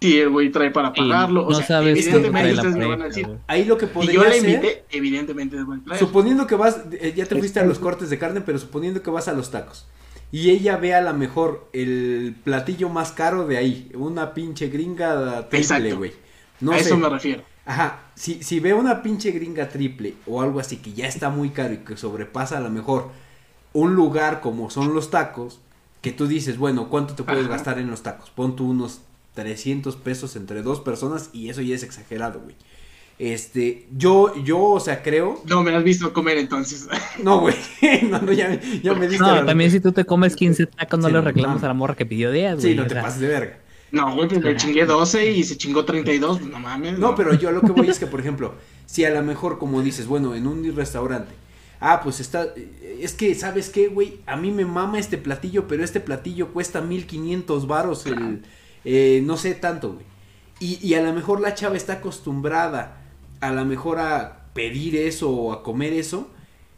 [0.00, 1.46] si el güey trae para pagarlo.
[1.46, 3.28] o no sea, sabes qué evidentemente trae la ustedes me van a decir.
[3.46, 6.00] Ahí lo que si podría yo la ser, invité, evidentemente es buen traer.
[6.00, 9.10] suponiendo que vas, eh, ya te fuiste a los cortes de carne, pero suponiendo que
[9.10, 9.86] vas a los tacos.
[10.32, 15.48] Y ella ve a lo mejor el platillo más caro de ahí, una pinche gringa
[15.48, 16.12] triple, güey.
[16.60, 16.80] No a sé.
[16.80, 17.44] eso me refiero.
[17.64, 21.50] Ajá, si, si ve una pinche gringa triple o algo así que ya está muy
[21.50, 23.10] caro y que sobrepasa a lo mejor
[23.72, 25.60] un lugar como son los tacos,
[26.00, 27.54] que tú dices, bueno, ¿cuánto te puedes Ajá.
[27.54, 28.30] gastar en los tacos?
[28.30, 29.02] Pon tú unos
[29.34, 32.56] 300 pesos entre dos personas y eso ya es exagerado, güey.
[33.24, 35.40] Este, yo, yo, o sea, creo.
[35.48, 36.88] No me has visto comer entonces.
[37.22, 37.54] No, güey.
[38.10, 39.24] No, no, ya, me- ya me diste.
[39.24, 41.74] No, la- también si tú te comes 15 tacos, no Sí, le reclamas a la
[41.74, 42.72] morra que pidió 10, güey.
[42.72, 43.58] Sí, no te sea, pases de verga.
[43.92, 46.98] No, güey, pues le chingué 12 y se chingó 32, pues no mames.
[46.98, 48.54] No, pero yo lo que voy es que, por ejemplo,
[48.86, 51.32] si a lo mejor, como dices, bueno, en un restaurante,
[51.78, 52.48] ah, pues está,
[52.98, 54.18] es que, ¿sabes qué, güey?
[54.26, 58.42] A mí me mama este platillo, pero este platillo cuesta 1500 varos, el,
[58.84, 60.06] eh, no sé tanto, güey.
[60.58, 63.01] Y, y a lo mejor la chava está acostumbrada,
[63.42, 66.30] a lo mejor a pedir eso o a comer eso.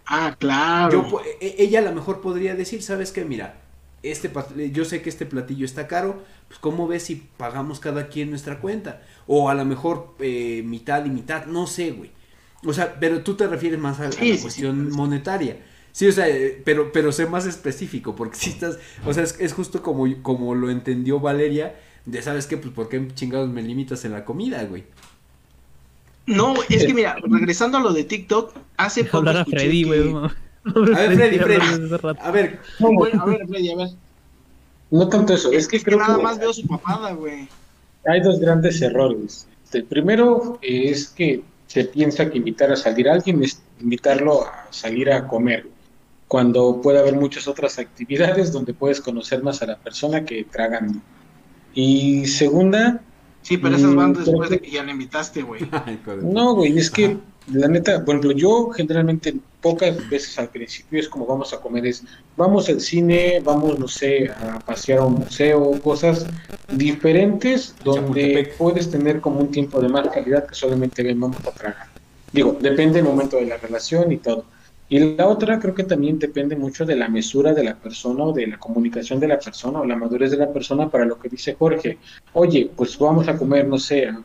[0.07, 1.07] Ah, claro.
[1.11, 3.25] Yo, e- ella a lo mejor podría decir, ¿sabes qué?
[3.25, 3.61] Mira,
[4.03, 4.31] este
[4.73, 8.61] yo sé que este platillo está caro, pues ¿cómo ves si pagamos cada quien nuestra
[8.61, 9.03] cuenta?
[9.27, 12.11] O a lo mejor eh, mitad y mitad, no sé, güey.
[12.65, 15.59] O sea, pero tú te refieres más a, la sí, cuestión monetaria.
[15.93, 19.39] Sí, o sea, eh, pero, pero sé más específico, porque si estás, o sea, es,
[19.39, 22.57] es justo como, como lo entendió Valeria, de, ¿sabes qué?
[22.57, 24.85] Pues, ¿por qué chingados me limitas en la comida, güey?
[26.27, 29.85] No, es que mira, regresando a lo de TikTok, hace deja poco hablar a Freddy,
[29.85, 30.15] güey.
[30.15, 32.17] A ver, Freddy, Freddy.
[32.21, 33.89] A ver, Bueno, a ver, Freddy, a ver.
[34.91, 37.49] no tanto eso, es que creo nada que más veo su papada, güey.
[38.07, 39.47] hay dos grandes errores.
[39.65, 44.47] Este, El primero es que se piensa que invitar a salir a alguien es invitarlo
[44.47, 45.67] a salir a comer,
[46.29, 51.01] cuando puede haber muchas otras actividades donde puedes conocer más a la persona que tragando.
[51.75, 53.03] Y segunda,
[53.45, 55.61] Sí, pero esas van Mm, después de que ya la invitaste, güey.
[56.23, 57.17] No, güey, es que Ajá.
[57.53, 61.87] la neta, por ejemplo, yo generalmente pocas veces al principio es como vamos a comer,
[61.87, 62.03] es
[62.39, 66.27] vamos al cine, vamos, no sé, a pasear a un museo, cosas
[66.73, 71.51] diferentes donde puedes tener como un tiempo de más calidad que solamente ven, vamos a
[71.51, 71.87] tragar.
[72.33, 74.45] Digo, depende del momento de la relación y todo.
[74.89, 78.33] Y la otra creo que también depende mucho de la mesura de la persona o
[78.33, 81.29] de la comunicación de la persona o la madurez de la persona para lo que
[81.29, 81.99] dice Jorge.
[82.35, 84.23] Oye, pues vamos a comer, no sé, a,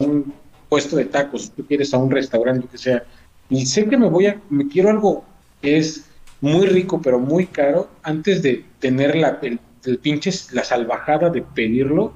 [0.00, 0.32] un
[0.68, 3.04] puesto de tacos, tú quieres a un restaurante, lo que sea.
[3.50, 5.24] Y sé que me voy a, me quiero algo
[5.60, 6.04] que es
[6.40, 11.42] muy rico pero muy caro, antes de tener la, el, el pinche, la salvajada de
[11.42, 12.12] pedirlo,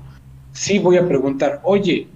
[0.53, 2.07] sí voy a preguntar, oye,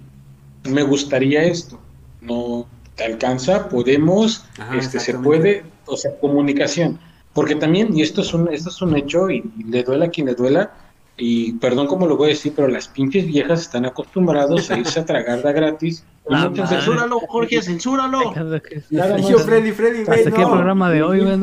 [0.69, 1.79] me gustaría esto,
[2.21, 6.99] no te alcanza, podemos, Ajá, este se puede, o sea, comunicación.
[7.33, 10.09] Porque también, y esto es un, esto es un hecho, y, y le duela a
[10.09, 10.71] quien le duela,
[11.15, 14.99] y perdón como lo voy a decir, pero las pinches viejas están acostumbrados a irse
[14.99, 16.03] a tragar de gratis.
[16.67, 18.33] Censúralo, Jorge, censúralo.
[18.89, 20.51] Nada yo, Freddy, Freddy, güey, Hasta aquí el no.
[20.53, 21.37] programa de hoy, güey.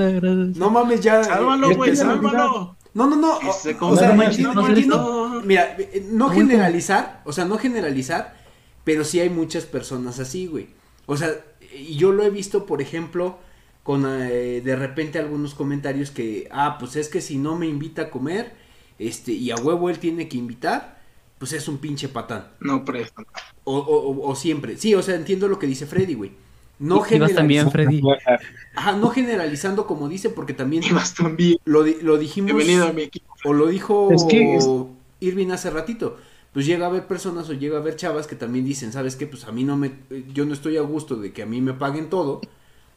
[0.55, 1.25] No mames, ya.
[1.25, 2.77] Sálvalo, es güey, sálvalo.
[2.93, 3.33] No, no, no.
[3.39, 5.43] O, o sea, entiendo- no entiendo-.
[5.45, 8.37] Mira, eh, no generalizar, o sea, no generalizar,
[8.85, 10.69] pero sí hay muchas personas así, güey.
[11.07, 11.31] O sea,
[11.77, 13.39] y yo lo he visto, por ejemplo,
[13.83, 18.03] con eh, de repente algunos comentarios que, ah, pues es que si no me invita
[18.03, 18.53] a comer,
[18.99, 20.99] este, y a huevo él tiene que invitar,
[21.39, 22.49] pues es un pinche patán.
[22.61, 23.23] No, presto.
[23.65, 24.77] O, o, o- o siempre.
[24.79, 26.33] Sí, o sea, entiendo lo que dice Freddy, güey.
[26.79, 28.03] No vas también, generalizando, Freddy.
[28.75, 31.59] ajá, no generalizando como dice, porque también Ibas también.
[31.65, 32.49] lo, di- lo dijimos.
[32.55, 33.33] Bienvenido a mi equipo.
[33.45, 34.69] O lo dijo Es que es-
[35.21, 36.19] Irving hace ratito.
[36.55, 39.27] Pues llega a haber personas o llega a haber chavas que también dicen, ¿sabes qué?
[39.27, 39.93] Pues a mí no me,
[40.33, 42.41] yo no estoy a gusto de que a mí me paguen todo,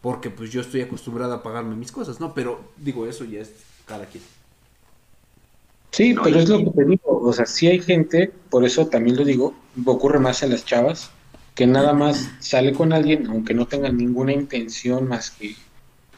[0.02, 2.34] porque pues yo estoy acostumbrada a pagarme mis cosas, ¿no?
[2.36, 3.52] Pero digo, eso ya es
[3.86, 4.24] cada quien.
[5.92, 8.64] Sí, No, pero y- es lo que te digo, o sea, sí hay gente, por
[8.66, 11.10] eso también lo digo, ocurre más en las chavas,
[11.56, 15.56] que nada más sale con alguien, aunque no tengan ninguna intención más que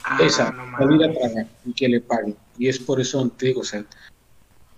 [0.04, 2.36] Ah, esa, no salir a tragar y que le paguen.
[2.58, 3.86] Y es por eso te digo, o sea,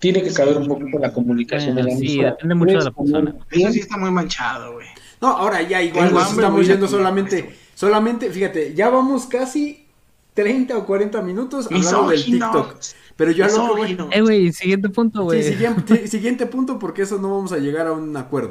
[0.02, 2.30] tiene que caber un poquito la comunicación Bueno, en la sí, emisora.
[2.32, 3.34] depende mucho de la persona.
[3.52, 4.88] Eso sí está muy manchado, güey.
[5.20, 9.86] No, ahora ya igual nos hambre, estamos yendo solamente, solamente, fíjate, ya vamos casi
[10.34, 12.24] 30 o 40 minutos hablando del.
[12.24, 12.74] TikTok.
[13.14, 14.08] Pero yo a lo que voy, Misógino.
[14.10, 15.40] Eh, güey, siguiente punto, güey.
[15.44, 18.50] Sí, siguiente, siguiente punto porque eso no vamos a llegar a un acuerdo.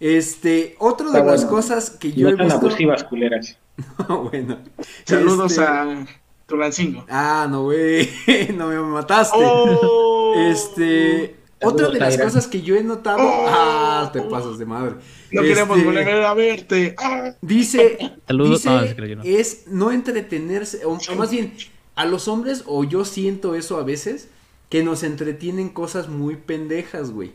[0.00, 1.50] Este, otro de las bueno.
[1.50, 2.60] cosas que yo no he visto.
[2.66, 3.58] abusivas, culeras.
[4.32, 4.56] bueno.
[5.04, 6.06] Saludos Este, a
[6.46, 7.04] Tulancingo.
[7.10, 8.08] Ah, no, güey.
[8.56, 9.36] no me mataste.
[9.38, 10.17] Oh.
[10.50, 11.34] Este.
[11.60, 13.18] Otra de las cosas que yo he notado.
[13.20, 13.46] Oh.
[13.48, 14.94] Ah, te pasas de madre.
[15.32, 16.94] No Este, queremos volver a verte.
[16.98, 17.32] Ah.
[17.42, 17.98] Dice.
[18.28, 18.62] Saludos.
[18.62, 19.22] dice, No, es que yo no.
[19.24, 20.84] es no entretenerse.
[20.84, 21.54] O, o más bien,
[21.96, 24.28] a los hombres, o yo siento eso a veces,
[24.68, 27.32] que nos entretienen cosas muy pendejas, güey.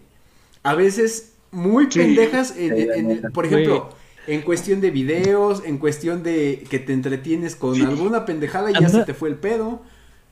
[0.63, 2.00] A veces muy Sí.
[2.00, 3.89] pendejas, en- en- por ejemplo,
[4.26, 8.88] en cuestión de videos, en cuestión de que te entretienes con alguna pendejada y ya
[8.88, 9.82] se te fue el pedo.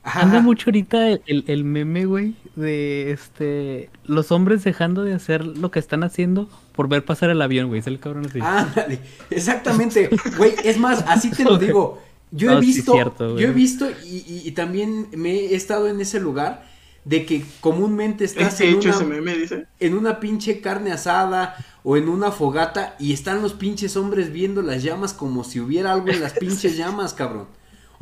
[0.04, 0.22] Ajá.
[0.22, 5.44] Anda mucho ahorita el, el, el meme, güey, de este los hombres dejando de hacer
[5.46, 7.80] lo que están haciendo por ver pasar el avión, güey.
[7.80, 8.40] Es el cabrón así.
[8.42, 8.98] Ándale,
[9.30, 12.02] exactamente, güey, es más, así te lo digo.
[12.32, 15.54] Yo he No, sí, visto, cierto, yo he visto y, y- y también me he
[15.54, 16.64] estado en ese lugar
[17.04, 19.66] de que comúnmente estás en hecho una, ese meme dice.
[19.80, 24.62] en una pinche carne asada o en una fogata y están los pinches hombres viendo
[24.62, 27.46] las llamas como si hubiera algo en las pinches llamas, cabrón.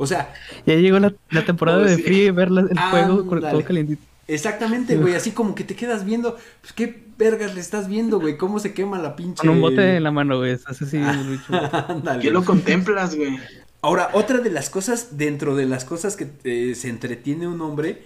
[0.01, 0.33] O sea,
[0.65, 4.01] Ya llegó la, la temporada de frío y ver la- el fuego con todo calientito.
[4.27, 8.35] exactamente, güey, así como que te quedas viendo, pues qué vergas le estás viendo, güey,
[8.37, 10.53] cómo se quema la pinche Con un bote en la mano, güey.
[10.53, 10.97] Estás así.
[11.87, 12.19] Ándale.
[12.21, 13.37] ¿Qué lo contemplas, güey?
[13.83, 18.01] Ahora, otra de las cosas, dentro de las cosas que eh, se entretiene un hombre,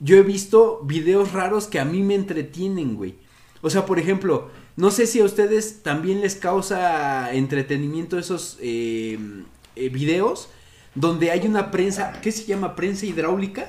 [0.00, 3.14] yo he visto videos raros que a mí me entretienen, güey.
[3.62, 9.18] O sea, por ejemplo, no sé si a ustedes también les causa entretenimiento esos eh,
[9.76, 10.48] eh, videos
[10.96, 12.74] donde hay una prensa, ¿qué se llama?
[12.74, 13.66] Prensa hidráulica.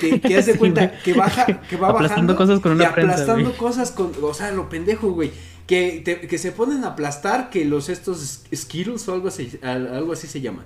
[0.00, 1.02] Que, que haz de Sí, cuenta güey.
[1.04, 4.34] que baja, que va Aplastando bajando cosas con una y prensa, aplastando cosas con, o
[4.34, 5.30] sea, lo pendejo, güey.
[5.68, 9.94] Que, te- que se ponen a aplastar que los estos Skittles o algo así, al-
[9.94, 10.64] algo así se llaman.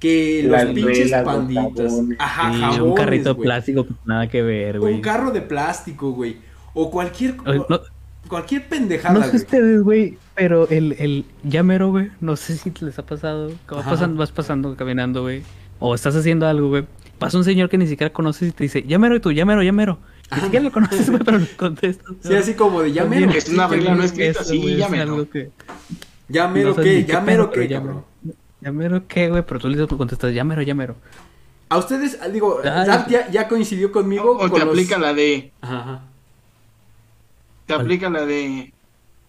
[0.00, 1.92] Que los Las pinches panditas.
[2.18, 3.44] Ajá, Sí, jabones, un carrito de güey.
[3.46, 4.94] plástico, nada que ver, güey.
[4.94, 6.36] Un carro de plástico, güey.
[6.74, 7.80] O cualquier, no-
[8.28, 9.42] cualquier pendejada, No sé güey.
[9.42, 13.48] ustedes, güey, pero el, el llamero, güey, no sé si les ha pasado.
[13.68, 15.42] que vas pasando, vas pasando, caminando, güey.
[15.78, 16.86] O estás haciendo algo, güey.
[17.18, 19.98] Pasa un señor que ni siquiera conoces y te dice, llamero y tú, llamero, llamero.
[20.34, 22.12] Ni siquiera lo conoces, güey, pero le contestas.
[22.20, 23.30] Sí, así como de ya mero.
[23.30, 25.12] Es una regla no escrita, Eso, sí, güey, es llamero.
[25.14, 25.50] algo que-
[26.28, 28.04] Ya mero no sabes qué, ni ya pedo, mero pero qué, llamero.
[28.22, 28.36] cabrón.
[28.60, 30.96] Llamero qué, güey, pero tú le contestas, llamero, llamero.
[31.68, 32.60] A ustedes, ah, digo.
[32.62, 34.32] Zap ya, ya coincidió conmigo.
[34.32, 35.52] O con te los- aplica la de.
[35.60, 36.02] Ajá.
[37.66, 37.80] Te ¿Cuál?
[37.86, 38.72] aplica la de.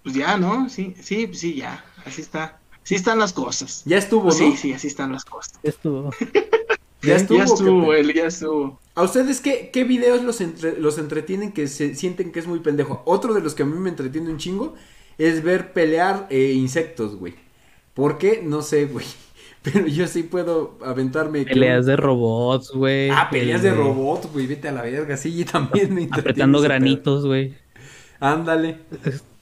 [0.04, 0.70] Pues ya, ¿no?
[0.70, 1.84] Sí, sí, sí, ya.
[2.06, 2.60] Así está.
[2.84, 3.84] Sí están las cosas.
[3.86, 4.32] Ya estuvo, ¿no?
[4.32, 5.60] Sí, sí, así están las cosas.
[5.64, 6.12] Estuvo.
[7.04, 7.38] Ya estuvo.
[7.38, 8.80] ya estuvo, ¿qué pe- él, ya estuvo.
[8.96, 12.60] ¿A ustedes qué, qué videos los, entre- los entretienen que se sienten que es muy
[12.60, 13.04] pendejo?
[13.06, 14.74] Otro de los que a mí me entretiene un chingo
[15.20, 17.36] es ver pelear eh, insectos, güey.
[17.94, 18.42] ¿Por qué?
[18.44, 19.06] No sé, güey.
[19.62, 21.46] Pero yo sí puedo aventarme.
[21.46, 23.12] que Peleas de robots, güey.
[23.12, 24.48] Ah, peleas de eh, robots, güey.
[24.48, 25.18] Vete a la verga.
[25.18, 26.08] Sí, también me.
[26.12, 27.54] Apretando granitos, güey.
[28.20, 28.80] Ándale.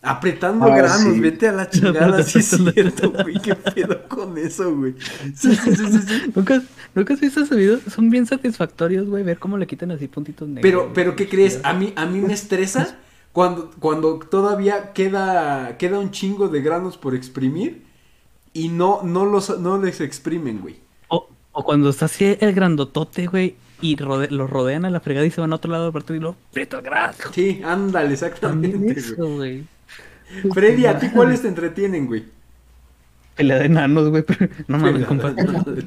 [0.01, 1.19] Apretando Ah, granos, sí.
[1.19, 3.39] vete a la chingada, sí es cierto, güey.
[3.41, 4.93] ¿Qué pedo con eso, güey?
[5.35, 6.31] Sí, sí, sí, sí.
[6.35, 6.61] ¿Nunca,
[6.93, 7.79] ¿Nunca has visto ese video?
[7.89, 10.61] Son bien satisfactorios, güey, ver cómo le quitan así puntitos negros.
[10.61, 11.59] Pero, pero ¿qué crees?
[11.63, 12.97] A mí, a mí me estresa
[13.31, 17.83] cuando, cuando todavía queda, queda un chingo de granos por exprimir
[18.53, 20.75] y no, no los, no les exprimen, güey.
[21.07, 23.55] O, o cuando está así el grandotote, güey,
[23.91, 26.15] y rode- lo rodean a la fregada y se van a otro lado del partido
[26.15, 27.31] y lo frito el graso.
[27.33, 29.63] Sí, ándale, exactamente, eso, güey.
[30.53, 32.23] Freddy, ¿a ti cuáles te entretienen, güey?
[33.35, 35.45] Pelea de enanos, güey, pero no mames, compadre.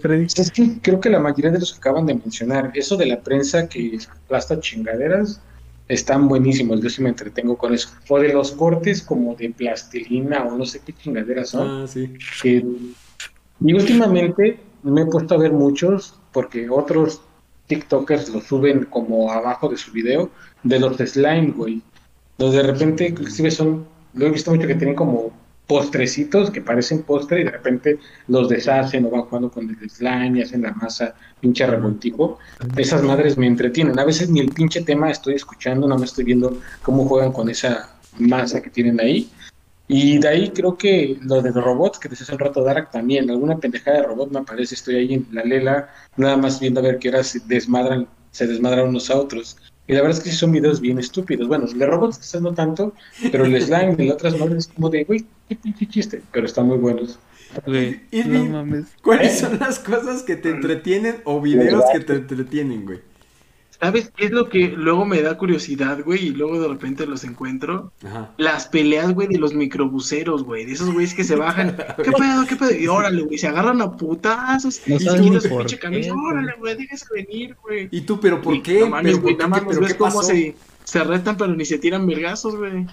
[0.00, 0.26] Freddy.
[0.36, 3.20] Es que creo que la mayoría de los que acaban de mencionar, eso de la
[3.20, 5.40] prensa que aplasta chingaderas,
[5.88, 6.80] están buenísimos.
[6.80, 7.90] Yo sí me entretengo con eso.
[8.08, 11.84] O de los cortes como de plastilina o no sé qué chingaderas son.
[11.84, 12.12] Ah, sí.
[12.42, 12.64] que-
[13.60, 17.20] y últimamente me he puesto a ver muchos porque otros
[17.66, 20.30] TikTokers lo suben como abajo de su video
[20.62, 21.82] de los slime, güey.
[22.38, 25.32] Los de repente, inclusive son, lo he visto mucho que tienen como
[25.66, 30.38] postrecitos que parecen postre y de repente los deshacen o van jugando con el slime
[30.38, 32.38] y hacen la masa pinche revoltijo.
[32.76, 33.98] Esas madres me entretienen.
[33.98, 37.48] A veces ni el pinche tema estoy escuchando, nada más estoy viendo cómo juegan con
[37.48, 39.28] esa masa que tienen ahí.
[39.88, 42.90] Y de ahí creo que lo de los robots, que decía hace un rato Darak
[42.90, 46.80] también, alguna pendejada de robot me aparece, estoy ahí en la lela, nada más viendo
[46.80, 49.56] a ver qué horas se desmadran, se desmadran unos a otros.
[49.88, 51.46] Y la verdad es que sí son videos bien estúpidos.
[51.46, 52.92] Bueno, de robots quizás no tanto,
[53.30, 56.46] pero el slime y las otras madres es como de, güey, qué pinche chiste, pero
[56.46, 57.20] están muy buenos.
[57.64, 58.86] Güey, no mames.
[59.02, 62.98] ¿Cuáles son las cosas que te entretienen o videos que te entretienen, güey?
[63.80, 66.26] ¿Sabes qué es lo que luego me da curiosidad, güey?
[66.26, 67.92] Y luego de repente los encuentro.
[68.04, 68.32] Ajá.
[68.38, 70.64] Las peleas, güey, de los microbuseros, güey.
[70.64, 71.76] De esos güeyes que se bajan.
[72.02, 72.74] ¿Qué pedo, qué pedo?
[72.74, 74.80] Y órale, güey, se agarran a putazos.
[74.86, 76.12] No y se quitan su por pinche camisa.
[76.12, 76.26] güey.
[76.26, 77.88] Órale, güey, déjese venir, güey.
[77.90, 78.80] ¿Y tú, pero por Y qué?
[78.80, 81.64] No mames, ¿Pero güey, nada más los ¿Pero ves cómo se, se retan, pero ni
[81.64, 82.86] se tiran vergazos, güey.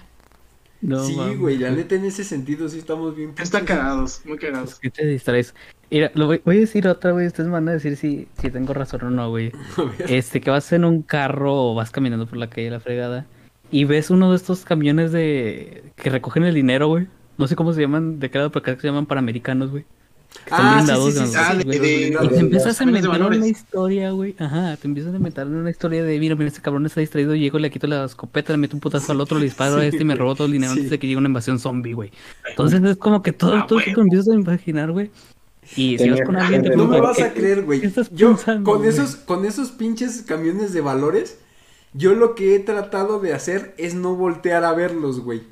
[0.84, 1.38] No, sí, mames.
[1.38, 3.32] güey, la neta en ese sentido sí estamos bien.
[3.38, 4.74] Están cagados, muy Es cagados.
[4.78, 5.54] que te distraes.
[5.90, 7.26] Mira, lo voy, voy a decir otra, güey.
[7.26, 9.50] Ustedes me van a decir si, si tengo razón o no, güey.
[10.08, 13.26] Este, que vas en un carro o vas caminando por la calle la fregada
[13.70, 17.06] y ves uno de estos camiones de que recogen el dinero, güey.
[17.38, 19.84] No sé cómo se llaman, de cada por acá se llaman panamericanos, güey.
[20.50, 23.22] Ah, sí, sí, sí, sí, Ah, sí, de- güey, de- Y te empiezas a inventar
[23.22, 24.34] una historia, güey.
[24.38, 27.58] Ajá, te empiezas a inventar una historia de, mira, mira, este cabrón está distraído, llego,
[27.58, 30.04] le quito la escopeta, le meto un putazo al otro, le disparo a este y
[30.04, 30.78] me robó todo el dinero Sí.
[30.80, 32.10] antes de que llegue una invasión zombie, güey.
[32.48, 35.10] Entonces es como que todo, Ah, todo te empiezas a imaginar, güey.
[35.76, 37.80] Y si vas con alguien te No me vas a ¿qué- creer, güey.
[37.80, 41.38] ¿Qué estás Yo, pensando, con esos, con esos pinches camiones de valores,
[41.94, 45.42] yo lo que he tratado de hacer es no voltear a verlos, güey.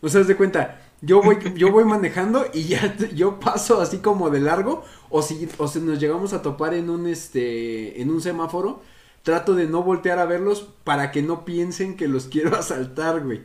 [0.00, 3.98] O sea, haz de cuenta, yo voy, yo voy manejando y ya yo paso así
[3.98, 8.10] como de largo, o si, o si nos llegamos a topar en un este, en
[8.10, 8.82] un semáforo,
[9.22, 13.42] trato de no voltear a verlos para que no piensen que los quiero asaltar, güey.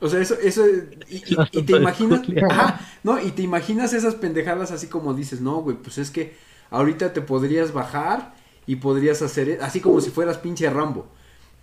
[0.00, 0.62] O sea, eso, eso,
[1.08, 5.40] y, y- y te imaginas, ajá, no, y te imaginas esas pendejadas así como dices,
[5.40, 6.36] no, güey, pues es que
[6.70, 8.34] ahorita te podrías bajar
[8.66, 11.06] y podrías hacer, e- así como si fueras pinche Rambo.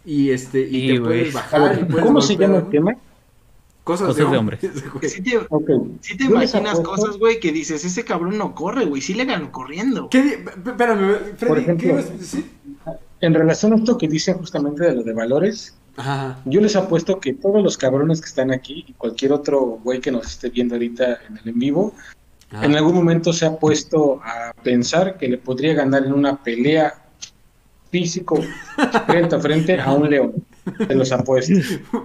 [0.06, 1.26] Y este, y Sí, te güey.
[1.26, 2.70] puedes bajar y puedes ¿Cómo se llama el ¿no?
[2.70, 2.96] tema?
[3.84, 4.60] Cosas, Cosas de hombres.
[5.02, 5.40] Sí te,
[6.02, 10.08] sí imaginas cosas, güey, que dices, ese cabrón no corre, güey, sí le ganó corriendo.
[10.10, 10.44] ¿Qué?
[10.66, 12.46] Espérame, Freddy, Por ¿qué ejemplo- decir?
[13.20, 16.40] En relación a esto que dice justamente de lo de valores, Ajá.
[16.46, 20.12] yo les apuesto que todos los cabrones que están aquí y cualquier otro güey que
[20.12, 21.94] nos esté viendo ahorita en el en vivo,
[22.52, 22.66] ajá.
[22.66, 26.96] en algún momento se ha puesto a pensar que le podría ganar en una pelea
[27.92, 28.40] físico
[29.08, 30.34] frente a frente a un león.
[30.88, 31.54] Se los apuesto.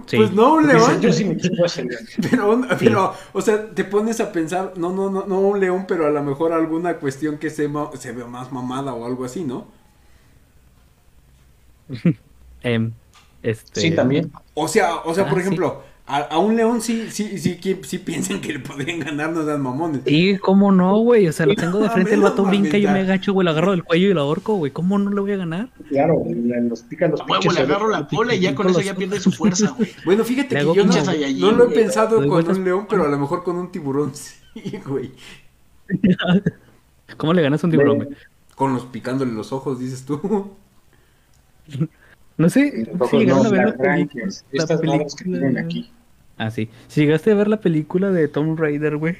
[0.05, 0.17] Sí.
[0.17, 0.99] Pues no, un león.
[1.01, 2.01] Yo sí me equipo a ese león.
[2.29, 5.85] Pero, un- pero, o sea, te pones a pensar, no, no, no, no un león,
[5.87, 9.43] pero a lo mejor alguna cuestión que se, se vea más mamada o algo así,
[9.43, 9.67] ¿no?
[12.61, 12.93] Em,
[13.41, 14.31] este, Sí, también.
[14.53, 15.49] O sea, o sea, Ah, por sí.
[16.09, 19.45] A, a un león sí, sí, sí, que- sí piensan que le podrían ganar, no
[19.45, 20.01] sean mamones.
[20.05, 21.27] Sí, ¿cómo no, güey?
[21.27, 23.71] O sea, lo tengo de frente, el vato brinca, yo me agacho, güey, lo agarro
[23.71, 24.71] del cuello y lo ahorco, güey.
[24.71, 25.69] ¿Cómo no le voy a ganar?
[25.87, 28.95] Claro, le- los pican los pinches le agarro la cola y ya con eso ya
[28.95, 29.89] pierde su fuerza, güey.
[30.03, 33.43] Bueno, fíjate que yo no, lo he pensado con un león, pero a lo mejor
[33.43, 34.33] con un tiburón sí,
[34.85, 35.11] güey.
[37.17, 38.09] ¿Cómo le ganas a un tiburón, güey?
[38.55, 40.51] Con los picándole los ojos, dices tú.
[42.37, 44.57] No sé, llegaron no, a ver la las branquias, película.
[44.57, 45.91] la Estas madres que tienen aquí.
[46.39, 46.69] Ah, sí.
[46.87, 49.17] Si llegaste a ver la película de Tomb Raider, güey.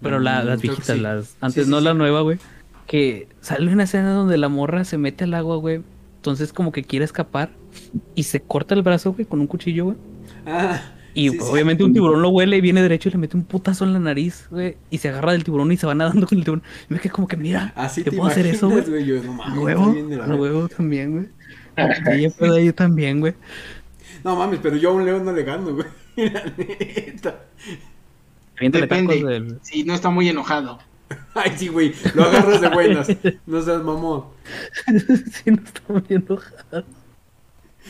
[0.00, 1.00] Pero la- Mm, las viejitas, sí.
[1.00, 1.84] las antes, sí, no sí.
[1.84, 2.38] la nueva, güey.
[2.86, 5.82] Que sale una escena donde la morra se mete al agua, güey.
[6.16, 7.50] Entonces como que quiere escapar
[8.14, 9.96] y se corta el brazo, güey, con un cuchillo, güey.
[10.46, 10.80] Ah,
[11.14, 13.92] Y obviamente un tiburón lo huele y viene derecho y le mete un putazo en
[13.94, 14.76] la nariz, güey.
[14.90, 16.62] Y se agarra del tiburón y se va nadando con el tiburón.
[16.88, 18.84] Y me quedé como que, mira, Así ¿te te puedo hacer eso, güey?
[19.24, 22.64] no A mames, huevo, a huevo también, güey.
[22.64, 23.34] Yo también, güey.
[24.24, 25.86] No mames, pero yo a un león no le gano, güey.
[26.28, 27.44] La neta.
[28.60, 29.24] Depende.
[29.24, 30.78] del- Si no está muy enojado.
[31.34, 31.94] Ay, sí, güey.
[32.14, 33.08] Lo agarras de buenas.
[33.46, 34.24] No seas mamón.
[34.86, 36.40] sí, no estamos viendo.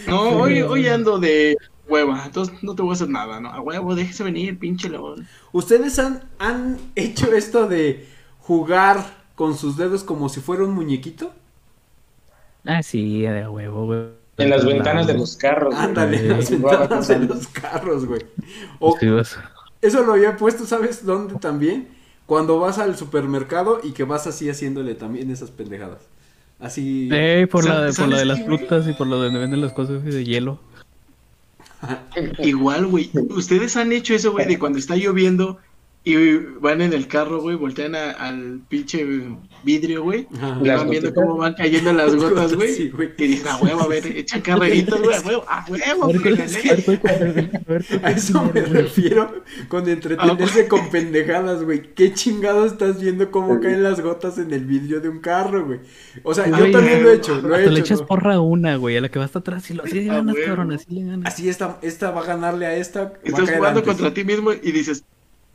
[0.06, 1.56] No, hoy, hoy ando de
[1.88, 3.50] hueva, entonces no te voy a hacer nada, ¿no?
[3.50, 5.26] A huevo, déjese venir, pinche león.
[5.52, 8.06] ¿Ustedes han, han hecho esto de
[8.38, 9.04] jugar
[9.34, 11.34] con sus dedos como si fuera un muñequito?
[12.64, 14.19] Ah, sí, de huevo, güey.
[14.42, 15.74] En las ventanas de los carros.
[15.74, 15.84] güey.
[15.86, 18.22] Ándale, en las Sí, ventanas de los carros, güey.
[18.78, 19.38] O, Sí, vas-
[19.82, 21.88] eso lo había puesto, ¿sabes dónde también?
[22.26, 25.98] Cuando vas al supermercado y que vas así haciéndole también esas pendejadas.
[26.60, 27.08] Así.
[27.12, 29.40] Eh, por la, de- ¿Sabes por la de las frutas y por lo de donde
[29.40, 30.58] venden las cosas de hielo.
[32.38, 33.10] Igual, güey.
[33.30, 35.58] Ustedes han hecho eso, güey, de cuando está lloviendo
[36.02, 39.06] y van en el carro, güey, voltean a- al pinche
[39.64, 40.26] vidrio, güey.
[40.34, 40.58] Ajá.
[40.64, 42.72] Y van viendo cómo van cayendo las gotas, güey.
[42.72, 42.90] Sí.
[43.18, 46.20] Y dicen, a huevo, a ver, echan carreritos, güey, a huevo, a huevo, A ver,
[46.20, 46.70] güey, ¿cuál- gané".
[46.70, 51.92] a ver, cuál- a ver, cuál- A eso me refiero con entretenerse con pendejadas, güey.
[51.94, 55.80] ¿Qué chingado estás viendo cómo caen las gotas en el vidrio de un carro, güey?
[56.22, 57.94] O sea, yo también lo he hecho, lo he Hasta le hecho.
[57.94, 60.10] echas porra a una, güey, a la que va hasta atrás y lo así le
[60.10, 61.30] A ganas, cabrón, así le ganas.
[61.34, 63.12] Así esta, esta va a ganarle a esta.
[63.22, 65.04] Estás jugando contra ti mismo y dices,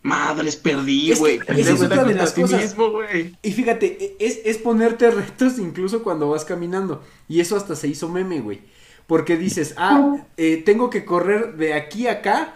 [0.05, 1.39] madres, perdí, Es que güey.
[1.59, 2.61] es otra de las cosas.
[2.61, 3.35] mismo, güey.
[3.41, 7.01] Y fíjate, e- es, es ponerte retos incluso cuando vas caminando.
[7.27, 8.61] Y eso hasta se hizo meme, güey.
[9.07, 12.55] Porque dices, ah, eh, tengo que correr de aquí a acá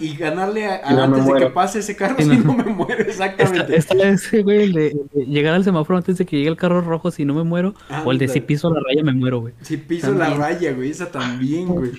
[0.00, 2.28] y ganarle a, a Y no me antes de que pase ese carro Y si
[2.30, 3.76] no- no me muero, exactamente.
[3.76, 7.10] esta es, güey, el de, llegar al semáforo antes de que llegue el carro rojo
[7.10, 7.74] si no me muero.
[8.06, 9.52] o el de si piso la raya me muero, güey.
[9.60, 11.92] Si piso la raya, güey, esa también, güey.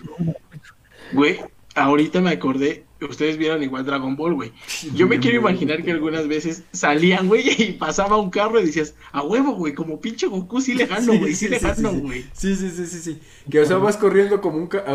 [1.14, 1.40] Güey,
[1.76, 4.54] ahorita me acordé, ustedes vieron igual Dragon Ball, güey.
[4.94, 8.96] Yo me quiero imaginar que algunas veces salían, güey, y pasaba un carro y decías,
[9.12, 11.84] a huevo, güey, como pinche Goku, sí le gano, Sí, güey, sí, sí, le sí,
[12.02, 12.26] güey.
[12.34, 13.20] Sí, sí, sí, sí, sí.
[13.50, 14.68] Que o sea, vas corriendo como un...
[14.68, 14.86] ca-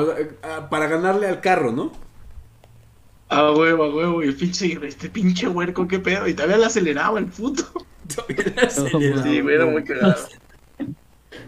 [0.70, 1.92] para ganarle al carro, ¿no?
[3.28, 6.66] A huevo, a huevo, y el pinche, este pinche huerco, qué pedo, y todavía le
[6.66, 7.64] aceleraba el puto.
[8.14, 10.16] Todavía aceleraba, Sí, güey, era muy cagado.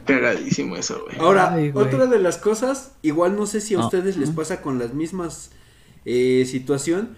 [0.06, 1.18] Cagadísimo eso, güey.
[1.18, 1.86] Ahora, Ay, güey.
[1.86, 3.84] otra de las cosas, igual no sé si a No.
[3.84, 5.50] ustedes les pasa con las mismas
[6.04, 7.16] eh, situación,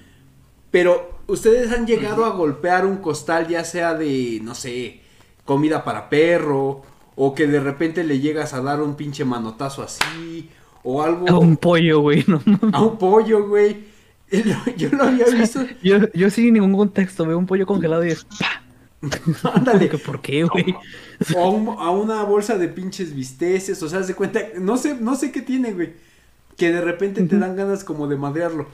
[0.71, 5.01] pero ustedes han llegado a golpear un costal ya sea de, no sé,
[5.45, 6.83] comida para perro,
[7.15, 10.51] o que de repente le llegas a dar un pinche manotazo así,
[10.83, 12.41] o algo A un pollo, güey, no
[12.73, 13.85] a un pollo, güey.
[14.77, 15.65] Yo lo había visto.
[15.83, 18.63] Yo, yo sin ningún contexto veo un pollo congelado y es ¡pa!
[19.55, 19.89] Ándale.
[19.89, 20.75] ¿Que ¿Por qué, güey?
[21.37, 24.97] O a, un- a una bolsa de pinches bisteces, o sea, de cuenta, no sé,
[25.01, 25.95] no sé qué tiene, güey.
[26.57, 28.67] Que de repente te dan ganas como de madrearlo.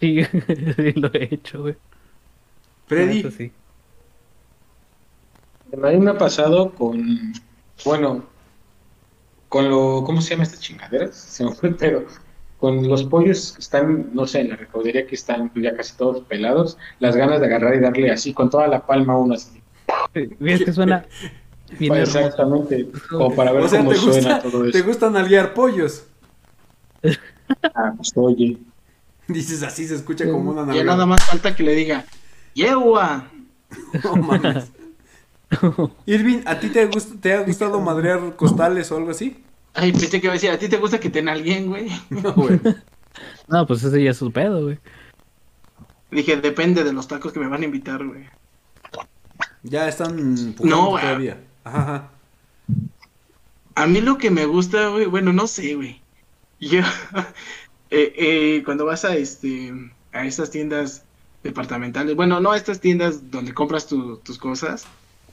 [0.00, 0.24] Sí,
[0.76, 1.76] sí, lo he hecho, güey.
[2.86, 3.52] Freddy, Eso sí.
[5.72, 7.32] A mí me ha pasado con,
[7.84, 8.24] bueno,
[9.48, 11.12] con lo, ¿cómo se llama esta chingadera?
[11.12, 12.06] Se me fue, pero
[12.56, 16.22] con los pollos que están, no sé, en la recaudería que están ya casi todos
[16.26, 19.62] pelados, las ganas de agarrar y darle así con toda la palma a uno así.
[20.14, 21.06] Es que suena
[21.78, 22.20] bien hermoso.
[22.20, 24.86] Exactamente, como para ver o sea, cómo ¿te, suena todo ¿te eso.
[24.86, 26.09] gustan nalguear pollos?
[27.74, 28.58] Ah, pues oye.
[29.28, 30.84] Dices así, se escucha como una Ya nalgada.
[30.84, 32.04] nada más falta que le diga,
[32.54, 33.28] ¡Yegua!
[34.04, 34.70] No mames.
[36.06, 39.42] Irving, ¿a ti te, gust- te ha gustado madrear costales o algo así?
[39.74, 41.88] Ay, pensé que iba a decir, ¿a ti te gusta que te alguien, güey?
[42.10, 42.60] No, güey.
[43.48, 44.78] No, pues ese ya es su pedo, güey.
[46.10, 48.24] Dije, depende de los tacos que me van a invitar, güey.
[49.62, 51.40] Ya están No, todavía.
[51.64, 52.10] Ajá, ajá.
[53.74, 55.99] A mí lo que me gusta, güey, bueno, no sé, güey.
[56.60, 56.80] Yo,
[57.90, 59.72] eh, eh, cuando vas a este,
[60.12, 61.04] a estas tiendas
[61.42, 64.84] departamentales, bueno, no a estas tiendas donde compras tu- tus cosas,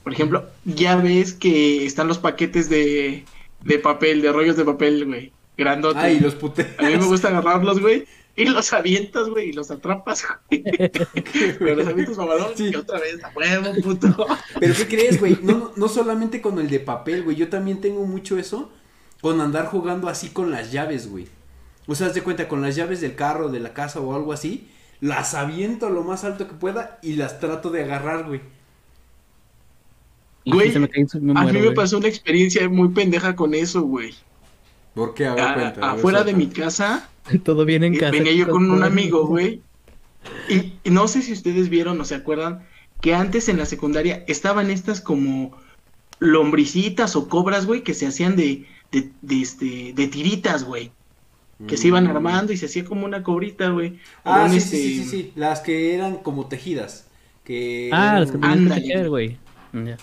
[0.04, 3.26] por ejemplo, ya ves que están los paquetes de,
[3.64, 6.02] de papel, de rollos de papel, güey, grandotes.
[6.02, 6.70] Ay, los puteas.
[6.80, 8.06] A mí me gusta agarrarlos, güey,
[8.38, 10.64] y los avientas, güey, y los atrapas, güey.
[11.60, 12.70] Pero los avientas mamalón Sí.
[12.72, 14.28] y otra vez, a huevo, puto.
[14.60, 15.38] Pero ¿qué crees, güey?
[15.42, 17.36] No, no solamente con el de papel, güey.
[17.36, 18.72] Yo también tengo mucho eso
[19.22, 21.28] con andar jugando así con las llaves, güey.
[21.88, 24.34] O sea, haz de cuenta, con las llaves del carro, de la casa o algo
[24.34, 24.68] así,
[25.00, 28.42] las aviento lo más alto que pueda y las trato de agarrar, güey.
[30.46, 31.74] Güey, si se me cae, me A mí me güey.
[31.74, 34.16] pasó una experiencia muy pendeja con eso, güey.
[34.94, 35.28] ¿Por qué?
[35.28, 35.82] A ver, A- cuenta.
[35.82, 37.10] a ver, afuera de mi casa
[37.44, 38.12] Todo bien en Eh, casa.
[38.12, 39.62] venía yo con un amigo, güey.
[40.50, 42.66] Y, y no sé si ustedes vieron o se acuerdan
[43.02, 45.56] que antes en la secundaria estaban estas como
[46.20, 50.92] lombricitas o cobras, güey, que se hacían de, de, de, este, de tiritas, güey.
[51.68, 52.10] Que se iban Mm.
[52.12, 53.98] armando y se hacía como una cobrita, güey.
[54.24, 55.32] Ah, un, sí, este, sí, sí, sí, sí.
[55.36, 57.08] Las que eran como tejidas.
[57.44, 59.38] Que Ah, los que tejer, güey.
[59.74, 59.98] Ya.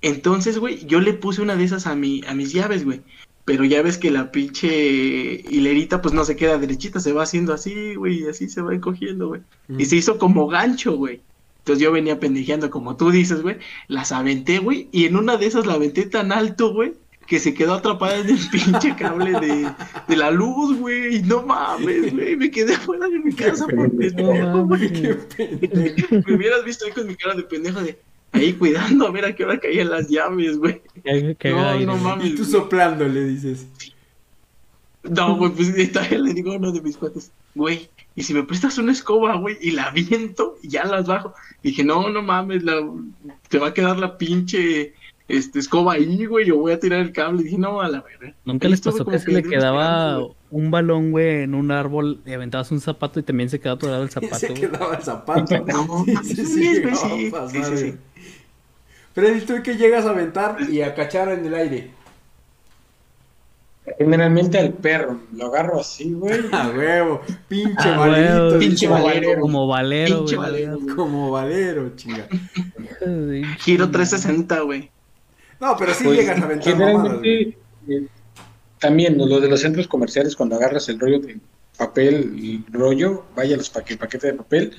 [0.00, 3.02] Entonces, güey, yo le puse una de esas a, mi, a mis llaves, güey.
[3.44, 7.52] Pero ya ves que la pinche hilerita, pues no se queda derechita, se va haciendo
[7.52, 9.42] así, güey, y así se va encogiendo, güey.
[9.68, 9.80] Mm.
[9.80, 11.20] Y se hizo como gancho, güey.
[11.58, 13.56] Entonces yo venía pendejeando, como tú dices, güey.
[13.88, 14.88] Las aventé, güey.
[14.92, 16.94] Y en una de esas la aventé tan alto, güey.
[17.26, 19.70] Que se quedó atrapada en el pinche cable de,
[20.08, 21.16] de la luz, güey.
[21.16, 22.36] Y no mames, güey.
[22.36, 24.92] Me quedé fuera de mi casa por pendejo, güey.
[24.92, 26.22] Qué pendejo.
[26.26, 27.98] Me hubieras visto ahí con mi cara de pendejo de
[28.32, 30.82] ahí cuidando a ver a qué hora caían las llaves, güey.
[31.04, 31.12] No,
[31.68, 32.26] aire, no mames.
[32.26, 33.66] Y tú soplando le dices.
[35.02, 35.68] No, güey, pues
[36.10, 39.56] le digo a uno de mis cuates, güey, y si me prestas una escoba, güey,
[39.60, 41.34] y la aviento y ya las bajo.
[41.62, 42.82] Dije, no, no mames, la,
[43.48, 44.94] te va a quedar la pinche
[45.28, 47.42] este, escoba ahí, güey, yo voy a tirar el cable.
[47.42, 48.34] Dije, no, a la verga.
[48.44, 50.20] Nunca Ahí les pasó que se le quedaba
[50.50, 54.02] un balón, güey, en un árbol y aventabas un zapato y también se quedaba atorado
[54.04, 55.64] el zapato, se quedaba el zapato.
[55.66, 57.94] No, Sí, sí, sí, pasar, sí.
[59.14, 61.90] Freddy, ¿tú qué llegas a aventar y a cachar en el aire?
[63.98, 66.40] Generalmente al perro, lo agarro así, güey.
[66.52, 68.42] A huevo, pinche Ah, valerito.
[68.48, 69.40] huevo, Pinche valero.
[69.40, 70.50] Como valero, Pinche güey.
[70.50, 70.96] valero, güey.
[70.96, 72.26] Como valero, chinga.
[73.60, 74.90] Giro 360, güey.
[75.60, 78.06] No, pero sí Pues, llegas a aventar generalmente, eh,
[78.78, 81.38] también lo de los centros comerciales, cuando agarras el rollo de
[81.76, 84.72] papel y rollo, vaya los paquetes paquete de papel,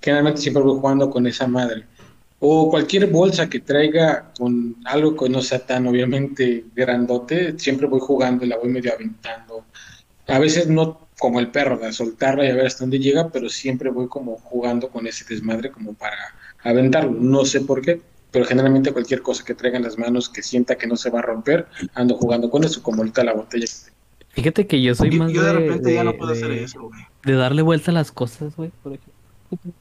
[0.00, 1.84] generalmente siempre voy jugando con esa madre.
[2.38, 8.00] O cualquier bolsa que traiga con algo que no sea tan obviamente grandote, siempre voy
[8.00, 9.64] jugando y la voy medio aventando.
[10.26, 13.50] A veces no como el perro, de soltarla y a ver hasta dónde llega, pero
[13.50, 16.16] siempre voy como jugando con ese desmadre como para
[16.64, 17.12] aventarlo.
[17.12, 18.00] No sé por qué,
[18.30, 21.18] pero generalmente cualquier cosa que traiga en las manos que sienta que no se va
[21.20, 23.66] a romper, ando jugando con eso, como ahorita la botella.
[24.30, 26.52] Fíjate que yo soy Yo, más yo de de, repente ya no de- puedo hacer
[26.52, 27.00] eso, güey.
[27.24, 29.72] de darle vuelta a las cosas, güey, por ejemplo.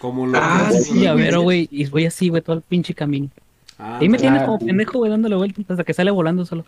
[0.00, 1.68] Como lo Ah, que- sí, Un llavero, güey.
[1.70, 3.30] y voy así, güey, todo el pinche camino.
[3.78, 4.54] Ah, Y me tienes claro.
[4.58, 6.64] como pendejo, güey, dándole vueltas hasta que sale volando solo.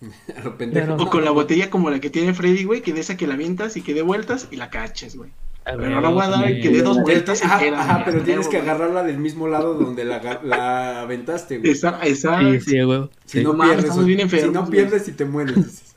[0.36, 0.86] a lo pendejo.
[0.96, 3.26] Pero- O con la botella como la que tiene Freddy, güey, que de esa que
[3.26, 5.30] la avientas y que dé vueltas y la caches, güey.
[5.72, 8.04] Pero ver, no la voy a dar que dé dos vueltas ajá, ajá, güey.
[8.04, 11.72] pero tienes que agarrarla del mismo lado donde la, la aventaste, güey.
[11.72, 12.38] Esa, esa.
[12.38, 13.10] Sí, sí, güey.
[13.24, 13.44] Si Sí.
[13.44, 15.56] no pierdes, bien si no pierdes y te mueres.
[15.56, 15.96] dices.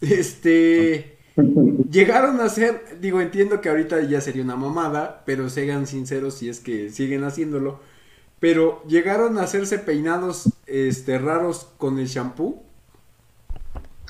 [0.00, 1.16] Este
[1.90, 6.48] llegaron a ser, digo, entiendo que ahorita ya sería una mamada, pero sean sinceros si
[6.48, 7.80] es que siguen haciéndolo.
[8.40, 12.62] Pero llegaron a hacerse peinados este raros con el shampoo.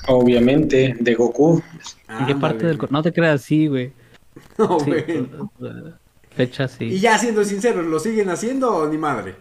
[0.07, 1.61] Obviamente, de Goku.
[2.09, 3.93] ¿En qué parte del No te creas así, güey.
[4.57, 5.23] No, Sí, güey.
[5.59, 5.73] pues,
[6.31, 6.99] fecha Y sí.
[6.99, 9.35] ya siendo sinceros, ¿lo siguen haciendo o ni madre?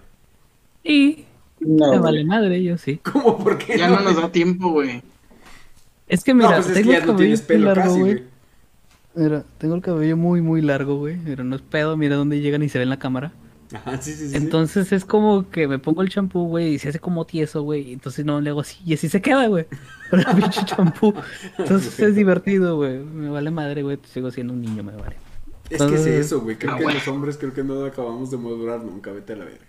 [0.82, 1.24] Y
[1.60, 2.98] No, me vale madre, yo sí.
[2.98, 3.38] ¿Cómo?
[3.42, 5.02] ¿Por qué Ya no nos da tiempo, güey.
[6.08, 7.82] Es que No, mira, pues es que tengo ya el no tienes cabello pelo largo,
[7.82, 8.12] casi, güey.
[8.14, 8.24] güey.
[9.14, 11.16] Mira, tengo el cabello muy, muy largo, güey.
[11.24, 13.32] Pero no es pedo, mira dónde llegan y se ve en la cámara.
[13.74, 14.36] Ajá, sí, sí, sí.
[14.36, 17.92] Entonces es como que me pongo el champú, güey, y se hace como tieso, güey.
[17.92, 19.66] Entonces no le hago así, y así se queda, güey.
[20.10, 21.14] Con el pinche champú.
[21.58, 22.98] Entonces es divertido, güey.
[22.98, 23.98] Me vale madre, güey.
[24.12, 25.16] Sigo siendo un niño, me vale.
[25.70, 26.56] Es que es eso, güey.
[26.56, 29.10] Creo Ah, que los hombres creo que no acabamos de madurar nunca.
[29.12, 29.64] Vete a la verga.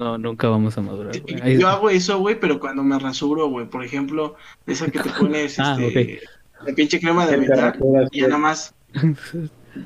[0.00, 1.40] No, nunca vamos a madurar, güey.
[1.40, 3.66] Ahí- Yo hago eso, güey, pero cuando me rasuro, güey.
[3.70, 4.34] Por ejemplo,
[4.66, 6.20] esa que te pones, Ah, este,
[6.66, 8.74] la pinche crema de rasuras, y ya nada más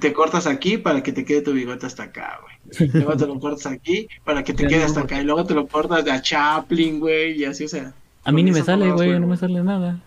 [0.00, 2.90] te cortas aquí para que te quede tu bigote hasta acá, güey.
[2.92, 5.20] Luego te lo cortas aquí para que te Ya quede no, hasta acá.
[5.20, 7.92] Y luego te lo cortas de a Chaplin, güey, y así, o sea.
[8.24, 9.18] A mí ni me sale, güey.
[9.20, 10.00] No me sale nada.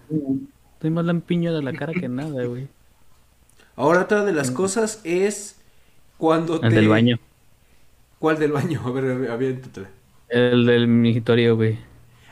[0.73, 2.67] Estoy más lampiño de la cara que nada, güey.
[3.75, 5.57] Ahora otra de las cosas es
[6.17, 6.67] cuando te...
[6.67, 7.19] El del baño.
[8.19, 8.82] ¿Cuál del baño?
[8.86, 9.89] A ver, aviéntatela.
[10.30, 11.78] El del migitorio, güey.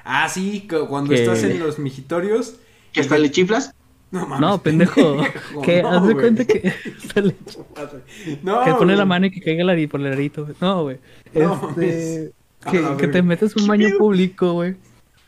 [0.03, 2.55] Ah, sí, cu- cuando Que- estás en los migitorios.
[2.91, 3.73] ¿Que hasta le chiflas?
[4.15, 4.39] No mames.
[4.41, 5.17] No, pendejo.
[5.63, 6.73] que no, haz de cuenta que.
[8.43, 10.43] No, que pone la mano y que caiga el ari- por el arito.
[10.45, 10.55] güey.
[10.61, 10.97] No, güey.
[11.33, 12.31] No Este,
[12.71, 14.75] que, que te metes un baño público, güey.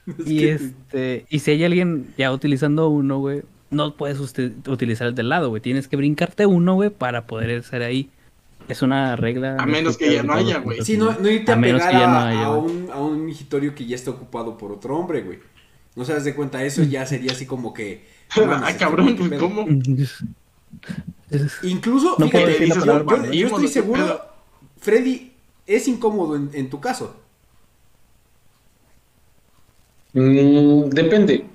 [0.07, 4.53] Es Y que- este, y si hay alguien ya utilizando uno, güey, no puedes usted-
[4.67, 5.61] utilizar el del lado, güey.
[5.61, 8.09] Tienes que brincarte uno, güey, para poder estar ahí.
[8.69, 9.55] Es una regla.
[9.59, 10.81] A menos que ya no haya, güey.
[10.83, 11.85] Sí, no, no irte a, A pegar no
[12.17, 15.39] a, haya, a un, a un migitorio que ya está ocupado por otro hombre, güey.
[15.97, 18.05] No se das de cuenta, eso ya sería así como que.
[18.63, 19.39] Ay, cabrón, güey, ¿qué pues?
[19.41, 19.65] ¿cómo?
[21.63, 23.33] Incluso, No fíjate, decir yo- palabra, yo, ¿no?
[23.33, 24.21] yo estoy ¿Qué seguro, pedo?
[24.79, 25.31] Freddy,
[25.65, 27.15] es incómodo en, en tu caso.
[30.13, 31.45] Mm, depende.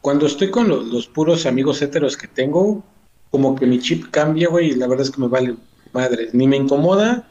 [0.00, 2.82] Cuando estoy con lo- los puros amigos héteros que tengo,
[3.30, 5.56] como que mi chip cambia, güey, y la verdad es que me vale
[5.92, 6.28] madre.
[6.32, 7.28] Ni me incomoda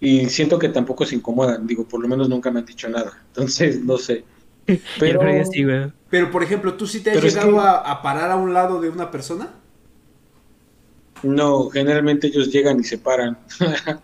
[0.00, 1.66] y siento que tampoco se incomodan.
[1.66, 3.22] Digo, por lo menos nunca me han dicho nada.
[3.28, 4.24] Entonces, no sé.
[4.98, 5.92] Pero, el güey.
[6.10, 8.36] Pero, por ejemplo, ¿tú sí te has Pero es llegado que- a, a parar a
[8.36, 9.48] un lado de una persona?
[11.22, 13.38] no, generalmente ellos llegan y se paran.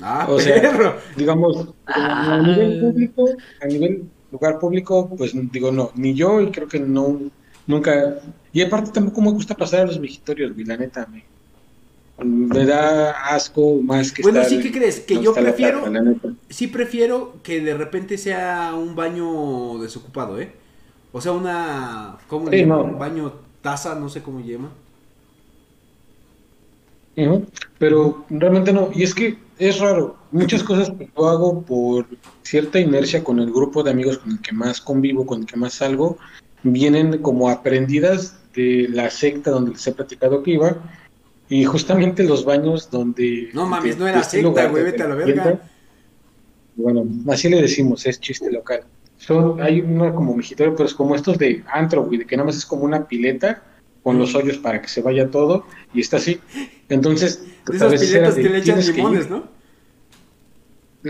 [0.00, 0.94] Ah, O sea, perro.
[1.16, 2.34] digamos, Ah.
[2.34, 3.28] a nivel público,
[3.60, 7.20] a nivel lugar público, pues digo, no, ni yo y creo que no,
[7.66, 8.20] nunca,
[8.52, 11.24] y aparte tampoco me gusta pasar a los mijitorios, güey, la neta, me,
[12.24, 15.00] me da asco más que Bueno, estar sí, ¿qué crees?
[15.00, 15.84] Que no yo prefiero-.
[16.48, 20.52] Sí prefiero que de repente sea un baño desocupado, ¿eh?
[21.12, 22.18] O sea, una...
[22.26, 22.82] ¿Cómo le Sí, no.
[22.82, 24.70] Un baño taza, no sé cómo llama.
[27.78, 32.06] Pero realmente no, y es que es raro, muchas cosas que yo hago por
[32.42, 35.56] cierta inercia con el grupo de amigos con el que más convivo, con el que
[35.56, 36.16] más salgo,
[36.62, 40.76] vienen como aprendidas de la secta donde les he platicado que iba,
[41.48, 43.50] y justamente los baños donde...
[43.52, 45.60] No mames, de- no era este secta, güey, vete a la verga.
[46.76, 48.82] Bueno, así le decimos, es chiste local.
[49.16, 52.46] Son, hay una como mejitorio, pero es como estos de antro, güey, de que nada
[52.46, 53.62] más es como una pileta
[54.02, 56.38] con los hoyos para que se vaya todo, y está así.
[56.88, 59.30] Entonces, De esas piletas de, que le echan "Tienes que limones, ir".
[59.32, 59.58] ¿no?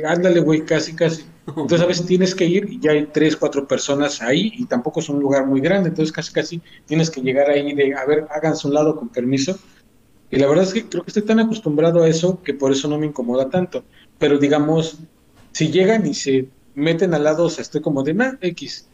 [0.05, 1.25] Ándale, güey, casi, casi.
[1.49, 5.01] Entonces a veces tienes que ir y ya hay tres, cuatro personas ahí y tampoco
[5.01, 8.27] es un lugar muy grande, entonces casi, casi tienes que llegar ahí de, a ver,
[8.31, 9.59] háganse un lado con permiso.
[10.31, 12.89] Y la verdad es que creo que estoy tan acostumbrado a eso que por eso
[12.89, 13.85] no me incomoda tanto.
[14.19, 14.99] Pero digamos,
[15.53, 18.89] si llegan y se meten al lado, o sea, estoy como de, nah, X.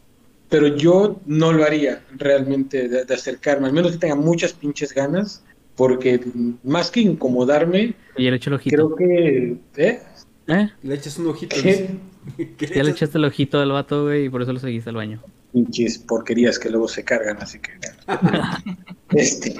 [0.48, 4.92] Pero yo no lo haría realmente de, de acercarme, al menos que tenga muchas pinches
[4.94, 5.42] ganas,
[5.74, 6.20] porque
[6.62, 8.76] más que incomodarme, Y ya le eché el ojito.
[8.76, 9.56] creo que...
[9.76, 10.02] ¿eh?
[10.46, 10.68] ¿Eh?
[10.82, 11.56] Le echas un ojito.
[11.60, 11.98] ¿Qué?
[12.58, 13.02] ¿Qué Ya le echas?
[13.02, 15.20] echaste el ojito al vato, güey, y por eso lo seguiste al baño.
[15.52, 17.72] pinches porquerías que luego se cargan, así que
[19.10, 19.54] este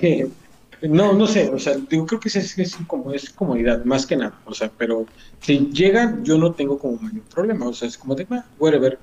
[0.88, 4.40] no, no sé, o sea, digo, creo que es, como es comodidad, más que nada,
[4.44, 5.08] o sea, pero
[5.40, 8.98] si llegan, yo no tengo como mayor problema, o sea, es como de, ah, whatever,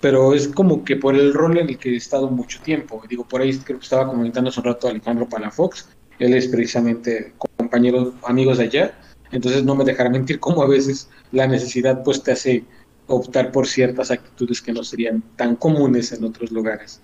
[0.00, 3.26] pero es como que por el rol en el que he estado mucho tiempo, digo,
[3.26, 5.88] por ahí creo que estaba comentando hace un rato a Alejandro Palafox,
[6.18, 8.98] él es precisamente compañero, amigos de allá,
[9.30, 12.64] entonces no me dejará mentir como a veces la necesidad pues te hace
[13.06, 17.00] optar por ciertas actitudes que no serían tan comunes en otros lugares.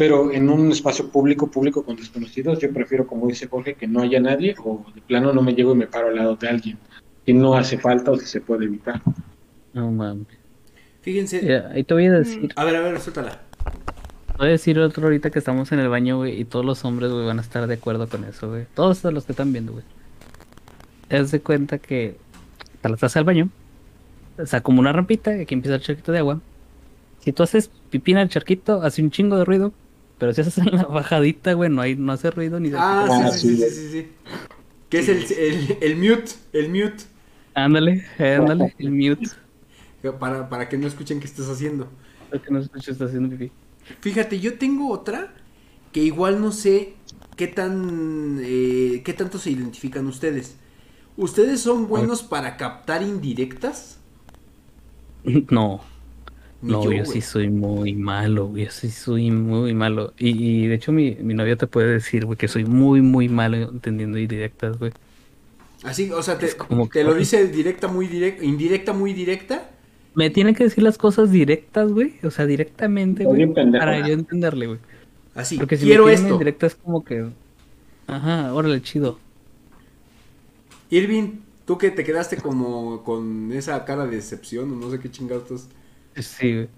[0.00, 4.00] Pero en un espacio público, público con desconocidos, yo prefiero, como dice Jorge, que no
[4.00, 6.78] haya nadie o de plano no me llego y me paro al lado de alguien.
[7.26, 9.02] Y no hace falta o si se puede evitar.
[9.74, 10.26] No mames.
[11.02, 11.42] Fíjense.
[11.42, 12.50] Mira, ahí te voy a decir.
[12.56, 13.42] A ver, a ver, suéltala.
[14.38, 17.12] Voy a decir otro ahorita que estamos en el baño, güey, y todos los hombres,
[17.12, 18.64] güey, van a estar de acuerdo con eso, güey.
[18.72, 19.84] Todos los que están viendo, güey.
[21.08, 22.16] Te das de cuenta que
[22.80, 23.50] te la taza del baño,
[24.38, 26.40] o sea, como una rampita, y aquí empieza el charquito de agua.
[27.18, 29.74] Si tú haces pipí en el charquito, hace un chingo de ruido,
[30.20, 32.86] pero si haces en la bajadita, güey, no, hay, no hace ruido ni de...
[33.06, 33.70] Ah, Ah, sí, sí, sí, sí.
[33.70, 34.08] sí, sí.
[34.90, 37.04] Que es el, el, el mute, el mute.
[37.54, 39.28] Ándale, ándale, el mute.
[40.18, 41.88] Para, para que no escuchen qué estás haciendo.
[42.28, 43.52] Para que no escuches, está haciendo pipí.
[44.00, 45.34] Fíjate, yo tengo otra
[45.92, 46.96] que igual no sé
[47.36, 50.56] ¿qué tan, eh, qué tanto se identifican ustedes?
[51.16, 53.98] ¿Ustedes son buenos para captar indirectas?
[55.50, 55.80] No,
[56.62, 60.12] Ni no, yo, sí soy muy malo, güey, yo sí soy muy malo.
[60.18, 60.30] Y,
[60.64, 63.56] y de hecho mi, mi novia te puede decir, güey, que soy muy, muy malo
[63.56, 64.92] entendiendo indirectas, güey.
[65.82, 69.70] Así, o sea, te, como te que- lo dice directa, muy directa, indirecta, muy directa.
[70.14, 73.46] Me tiene que decir las cosas directas, güey, o sea, directamente, güey,
[73.76, 74.78] para yo entenderle, güey.
[75.34, 76.28] Así, Porque si quiero me esto.
[76.28, 77.26] indirecta es como que...
[78.06, 79.18] Ajá, órale, chido.
[80.90, 85.10] Irving, tú que te quedaste como con esa cara de decepción o no sé qué
[85.10, 85.68] chingados.
[86.16, 86.68] Sí, güey.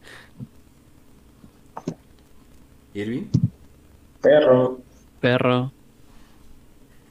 [2.94, 3.28] Irving.
[4.20, 4.80] Perro.
[5.20, 5.72] Perro.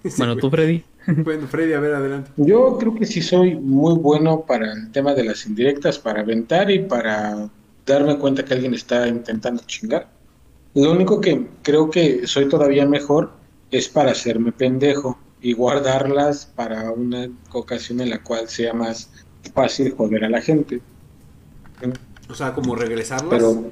[0.03, 0.41] Sí, Bueno, güey.
[0.41, 0.83] tú, Freddy.
[1.07, 2.31] Bueno, Freddy, a ver, adelante.
[2.37, 6.69] Yo creo que sí soy muy bueno para el tema de las indirectas, para aventar
[6.71, 7.49] y para
[7.85, 10.09] darme cuenta que alguien está intentando chingar.
[10.73, 13.31] Lo único que creo que soy todavía mejor
[13.71, 19.11] es para hacerme pendejo y guardarlas para una ocasión en la cual sea más
[19.53, 20.81] fácil joder a la gente.
[22.31, 23.29] O sea, como regresarlas.
[23.29, 23.71] Pero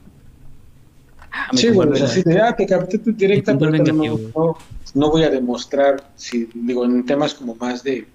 [1.32, 3.94] Ah, sí, bueno, es así de, ah, te capté tu directa, pero no,
[4.36, 4.58] no,
[4.96, 8.08] no voy a demostrar, si digo, en temas como más de,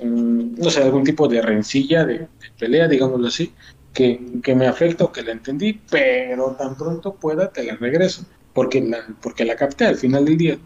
[0.00, 3.52] mm, no sé, algún tipo de rencilla, de, de pelea, digámoslo así,
[3.92, 8.24] que, que me afecta o que la entendí, pero tan pronto pueda te la regreso,
[8.52, 10.58] porque la, porque la capté al final del día.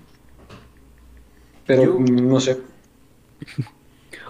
[1.66, 2.58] Pero Yo- no sé,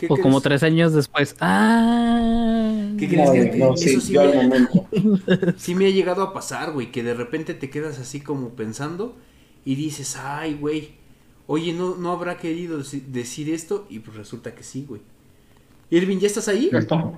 [0.02, 1.36] ¿Qué O como tres años después.
[1.40, 2.90] Ah.
[2.98, 4.86] ¿Qué crees no, que- no, eso sí, sí yo me- al momento.
[5.56, 9.16] Sí me ha llegado a pasar, güey, que de repente te quedas así como pensando
[9.64, 10.94] y dices, ay, güey,
[11.46, 13.86] oye, ¿no, no habrá querido deci- decir esto?
[13.88, 15.02] Y pues resulta que sí, güey.
[15.90, 16.68] Irving, ¿ya estás ahí?
[16.72, 17.12] Ya está.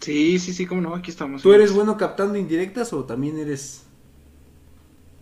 [0.00, 1.42] Sí, sí, sí, cómo no, aquí estamos.
[1.42, 3.82] ¿Tú eres bueno captando indirectas o también eres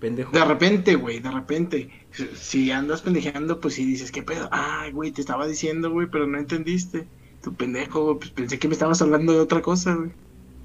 [0.01, 0.33] pendejo?
[0.33, 1.91] De repente, güey, de repente.
[2.35, 4.49] Si andas pendejeando, pues sí dices, ¿qué pedo?
[4.51, 7.07] Ay, güey, te estaba diciendo, güey, pero no entendiste.
[7.43, 10.11] Tu pendejo, güey, pues pensé que me estabas hablando de otra cosa, güey.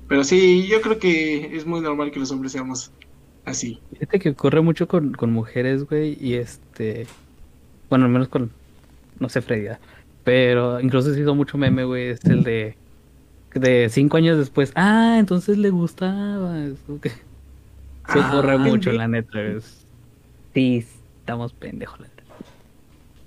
[0.07, 2.91] Pero sí, yo creo que es muy normal que los hombres seamos
[3.45, 3.79] así.
[3.93, 7.07] Fíjate que ocurre mucho con, con mujeres, güey, y este...
[7.89, 8.51] Bueno, al menos con...
[9.19, 9.79] No sé, Freddy, ¿verdad?
[10.23, 12.77] pero incluso se hizo mucho meme, güey, es el de...
[13.53, 16.57] De cinco años después, ah, entonces le gustaba.
[18.11, 19.41] Se Ah, ocurre mucho, la neta.
[19.41, 19.85] es-
[20.53, 20.85] Sí,
[21.19, 22.23] estamos pendejos, la neta.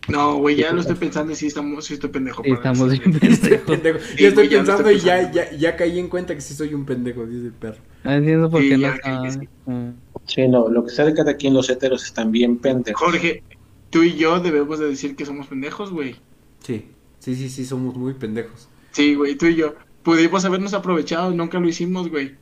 [0.08, 2.42] No, güey, ya lo estoy pensando y sí, estamos, sí estoy pendejo.
[2.42, 3.38] Para estamos bien pendejos.
[3.66, 3.98] pendejo.
[3.98, 6.74] Sí, Yo estoy güey, pensando y ya, ya, ya caí en cuenta que sí soy
[6.74, 7.78] un pendejo, dice el perro.
[8.04, 9.48] No entiendo por Sí, qué no sí.
[9.66, 9.88] Mm.
[10.26, 13.00] Sí, no, lo que sea de cada quien, los heteros están bien pendejos.
[13.02, 13.42] Jorge,
[13.90, 16.14] tú y yo debemos de decir que somos pendejos, güey.
[16.60, 16.86] Sí,
[17.18, 18.68] sí, sí, sí, somos muy pendejos.
[18.92, 19.74] Sí, güey, tú y yo.
[20.04, 22.36] Pudimos habernos aprovechado, nunca lo hicimos, güey.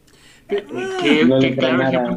[0.49, 2.17] Qué, No qué claro ejemplo.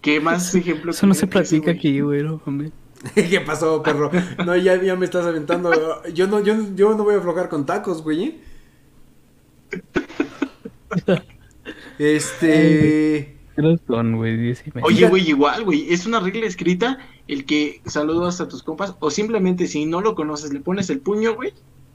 [0.00, 2.40] ¿Qué más ejemplo Eso no se que ese, aquí, güey, no.
[3.14, 4.10] ¿Qué pasó, perro?
[4.44, 5.70] No, ya, ya me estás aventando.
[6.12, 8.40] Yo no, yo, yo no voy a aflojar con tacos, güey.
[11.98, 13.36] Este.
[13.86, 14.54] Don, güey.
[14.82, 19.10] Oye, güey, igual, güey, es una regla escrita el que saludas a tus compas o
[19.10, 21.52] simplemente si no lo conoces le pones el puño, güey,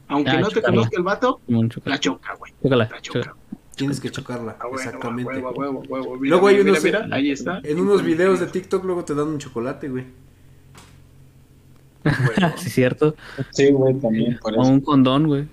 [0.08, 1.40] aunque Ah, no te conozca el vato,
[1.84, 2.52] la choca, güey.
[2.62, 3.34] La choca.
[3.76, 5.32] Tienes que chocarla, A huevo, exactamente.
[5.32, 6.16] a huevo, a huevo, a huevo.
[6.16, 7.60] Mira, Luego hay mira, unos- mira, ahí está.
[7.64, 10.04] En unos videos de TikTok luego te dan un chocolate, güey.
[12.56, 13.14] Sí, cierto.
[13.50, 15.48] Sí, güey, también, por O un condón, güey.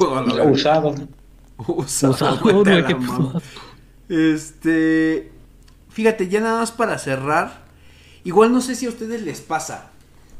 [0.00, 0.44] La verga.
[0.50, 0.94] Usado.
[1.66, 2.96] Usado, Usado, güey, güey, qué.
[4.34, 5.30] Este.
[5.90, 7.64] Fíjate, ya nada más para cerrar.
[8.24, 9.92] Igual no sé si a ustedes les pasa.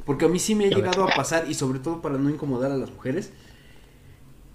[0.05, 1.45] Porque a mí sí me ha llegado a pasar.
[1.49, 3.33] Y sobre todo para no incomodar a las mujeres.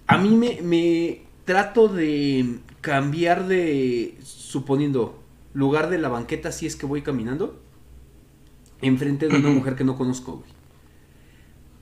[0.06, 4.18] A mí me, me trato de cambiar de.
[4.22, 5.22] Suponiendo.
[5.54, 7.58] Lugar de la banqueta si es que voy caminando.
[8.82, 10.50] Enfrente de una mujer que no conozco, güey.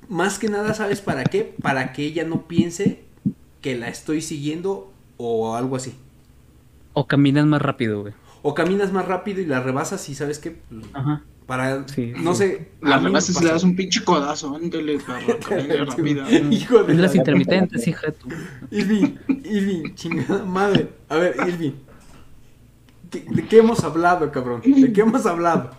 [0.08, 1.56] Más que nada, ¿sabes para qué?
[1.60, 3.02] Para que ella no piense
[3.60, 5.94] que la estoy siguiendo o algo así.
[6.92, 8.14] O caminas más rápido, güey.
[8.42, 11.24] O caminas más rápido y la rebasas y sabes qué, Pues, Ajá.
[11.46, 12.38] Para, Sí, no sí.
[12.44, 12.68] sé.
[12.80, 14.98] La a me rebasas y le das un pinche codazo, ándale,
[15.86, 16.24] rápido.
[16.50, 18.28] Hijo de Es la- las intermitentes, hija de tu.
[18.70, 19.14] Irving,
[19.44, 20.88] Irving, chingada madre.
[21.08, 21.72] A ver, Irving.
[23.10, 24.62] ¿qué- ¿De qué hemos hablado, cabrón?
[24.64, 25.70] ¿De qué hemos hablado?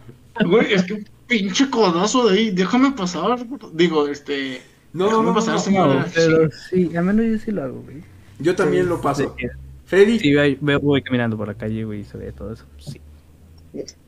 [0.45, 3.45] Güey, es que un pinche codazo de ahí, déjame pasar.
[3.73, 4.61] Digo, este.
[4.93, 5.93] No, no, déjame no, no, pasar, no.
[5.95, 8.03] No, pero sí, al menos yo sí lo hago, güey.
[8.39, 9.35] Yo también lo paso.
[9.37, 9.47] Sí,
[9.85, 10.33] Freddy, Sí,
[10.81, 12.65] voy caminando por la calle, güey, y se ve todo eso.
[12.77, 12.99] Sí.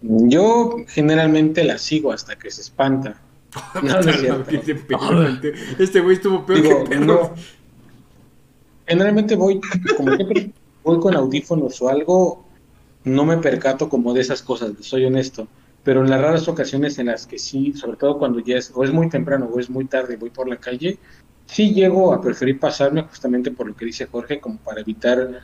[0.01, 3.21] Yo generalmente la sigo hasta que se espanta.
[3.81, 4.51] No, no es cierto.
[5.79, 7.31] Este güey estuvo peor Digo, que no.
[8.85, 9.59] Generalmente voy,
[9.95, 10.51] como siempre
[10.83, 12.45] voy con audífonos o algo,
[13.03, 15.47] no me percato como de esas cosas, soy honesto.
[15.83, 18.83] pero en las raras ocasiones en las que sí, sobre todo cuando ya es, o
[18.83, 20.99] es muy temprano o es muy tarde voy por la calle,
[21.45, 25.39] sí llego a preferir pasarme justamente por lo que dice Jorge, como para evitar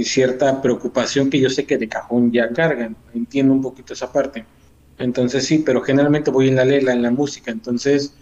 [0.00, 2.96] eh, cierta preocupación que yo sé que de cajón ya cargan.
[3.14, 4.44] Entiendo un poquito esa parte.
[4.98, 8.14] Entonces sí, pero generalmente voy en la lela, en la música, entonces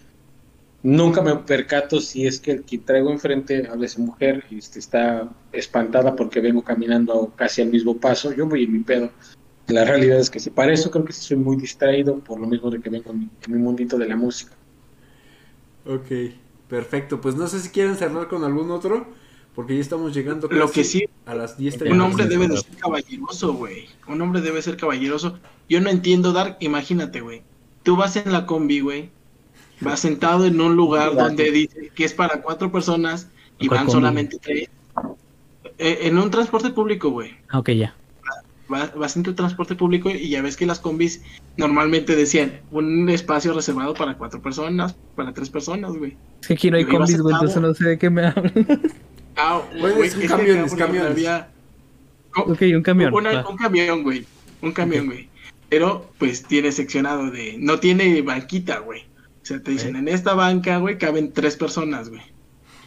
[0.81, 5.29] nunca me percato si es que el que traigo enfrente, a veces mujer, este, está
[5.51, 9.11] espantada porque vengo caminando casi al mismo paso, yo voy en mi pedo.
[9.67, 12.69] La realidad es que sí, para eso creo que soy muy distraído, por lo mismo
[12.69, 14.51] de que vengo en mi, en mi mundito de la música.
[15.85, 16.11] Ok,
[16.67, 17.21] perfecto.
[17.21, 19.07] Pues no sé si quieren cerrar con algún otro,
[19.55, 22.57] porque ya estamos llegando Lo casi que sí, a las 10 Un hombre debe de
[22.57, 23.87] ser caballeroso, güey.
[24.07, 25.37] Un hombre debe ser caballeroso.
[25.69, 27.43] Yo no entiendo, Dark, imagínate, güey.
[27.83, 29.09] Tú vas en la combi, güey.
[29.79, 33.29] Vas sentado en un lugar donde dice que es para cuatro personas
[33.59, 33.97] y ¿Cuál van combi?
[33.97, 34.69] solamente tres.
[35.77, 37.35] Eh, en un transporte público, güey.
[37.49, 37.95] Ah, Ok, ya.
[38.69, 41.21] Vas, vas en tu transporte público y ya ves que las combis
[41.57, 46.17] normalmente decían un espacio reservado para cuatro personas, para tres personas, güey.
[46.41, 48.53] Es que aquí no hay combis, güey, entonces no sé de qué me hablan.
[49.35, 51.11] Ah, Bueno, güey, es un camión, es camiones.
[51.11, 51.49] había-
[52.35, 53.13] ok, un camión.
[53.13, 54.25] Una- un camión, güey.
[54.61, 55.29] Un camión, güey.
[55.69, 57.55] Pero, pues, tiene seccionado de...
[57.57, 59.01] No tiene banquita, güey.
[59.01, 62.21] O sea, te dicen, en esta banca, güey, caben tres personas, güey.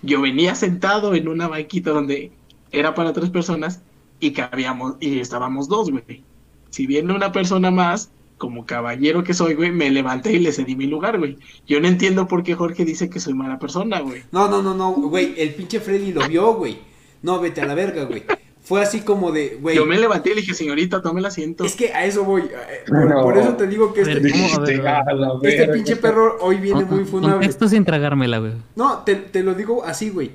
[0.02, 2.30] Yo venía sentado en una banquita donde
[2.70, 3.82] era para tres personas
[4.20, 6.22] y cabíamos, y estábamos dos, güey.
[6.70, 10.76] Si viene una persona más, como caballero que soy, güey, me levanté y le cedí
[10.76, 11.38] mi lugar, güey.
[11.66, 14.22] Yo no entiendo por qué Jorge dice que soy mala persona, güey.
[14.32, 16.78] No, no, no, no, güey, el pinche Freddy lo vio, güey.
[17.22, 18.24] No, vete a la verga, güey.
[18.60, 19.76] Fue así como de, güey.
[19.76, 21.64] Yo me levanté y le dije, señorita, tome el asiento.
[21.64, 22.42] Es que a eso voy.
[22.42, 23.22] eh, Por, No.
[23.22, 24.24] por eso te digo que este, ¿cómo?
[24.24, 24.88] A ver, Dijiste, a ver.
[24.88, 25.72] "Ah, la este verga".
[25.72, 27.36] pinche perro hoy viene muy funable.
[27.36, 28.52] Contexto sin tragármela, güey.
[28.74, 30.32] No, te, te lo digo así, güey.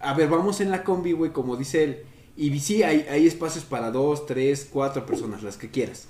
[0.00, 1.98] A ver, vamos en la combi, güey, como dice él.
[2.36, 6.08] Y sí, hay, hay espacios para dos, tres, cuatro personas, las que quieras.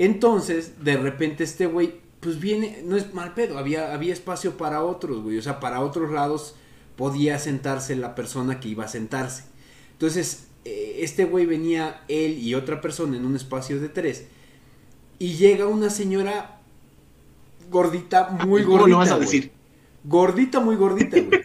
[0.00, 4.84] Entonces, de repente este güey, pues viene, no es mal pedo, había, había espacio para
[4.84, 5.36] otros, güey.
[5.38, 6.54] O sea, para otros lados
[6.94, 9.42] podía sentarse la persona que iba a sentarse.
[9.94, 14.26] Entonces, eh, este güey venía él y otra persona en un espacio de tres.
[15.18, 16.60] Y llega una señora
[17.68, 18.90] gordita, muy ¿Cómo gordita.
[18.92, 19.50] lo vas a decir?
[20.04, 21.40] Gordita, muy gordita, güey.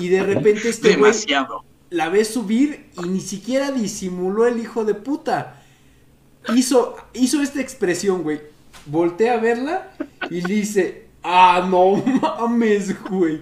[0.00, 1.62] Y de repente este güey Demasiado.
[1.90, 5.60] la ve subir y ni siquiera disimuló el hijo de puta.
[6.54, 8.40] Hizo, hizo esta expresión, güey.
[8.86, 9.92] Voltea a verla
[10.30, 13.40] y le dice, ah, no mames, güey.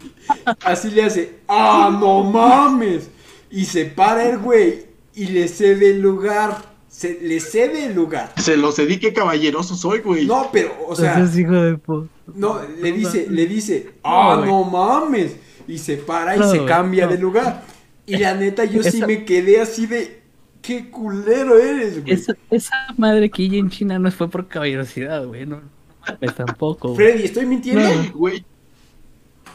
[0.65, 3.11] Así le hace, ah, no mames.
[3.51, 6.71] Y se para el güey y le cede el lugar.
[6.89, 8.33] Se, le cede el lugar.
[8.37, 10.27] Se lo cedí, qué caballeroso soy, güey.
[10.27, 12.09] No, pero, o sea, Entonces, hijo de puta.
[12.35, 15.37] no, le dice, le dice, ah, no mames.
[15.67, 17.13] Y se para y No, se cambia no.
[17.13, 17.65] de lugar.
[18.05, 20.22] Y la neta, yo sí me quedé así de,
[20.63, 22.15] qué culero eres, güey.
[22.15, 25.45] Esa, esa madre que en China no fue por caballerosidad, güey.
[25.45, 25.61] No,
[26.07, 26.95] mames, tampoco.
[26.95, 26.97] güey.
[27.13, 27.83] Freddy, ¿estoy mintiendo?
[27.83, 28.13] No.
[28.15, 28.45] Güey.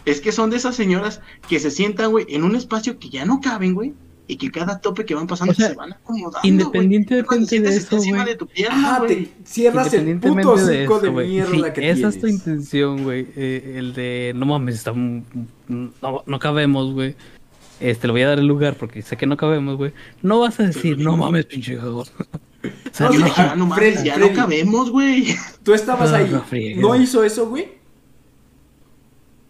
[0.06, 3.26] Es que son de esas señoras que se sientan, güey, en un espacio que ya
[3.26, 3.94] no caben, güey.
[4.30, 6.40] Y que cada tope que van pasando O sea, se van acomodando.
[6.44, 8.30] independientemente de eso, encima güey.
[8.30, 9.26] de tu pierna, Ajá, güey.
[9.28, 11.30] te cierras el puto de de, eso, güey.
[11.30, 13.26] mierda que esa es tu intención, güey.
[13.38, 17.16] eh, el de no mames, está, no, no cabemos, güey.
[17.80, 19.94] Este, le voy a dar el lugar porque sé que no cabemos, güey.
[20.24, 21.78] No vas a decir, no mames, pinche
[22.92, 24.30] sea, No, ah, ah, no mames, Freddy, ya Freddy.
[24.30, 25.28] no cabemos, güey.
[25.64, 26.76] Tú estabas No, ahí.
[26.76, 26.90] no.
[26.90, 27.78] ¿No hizo eso, güey?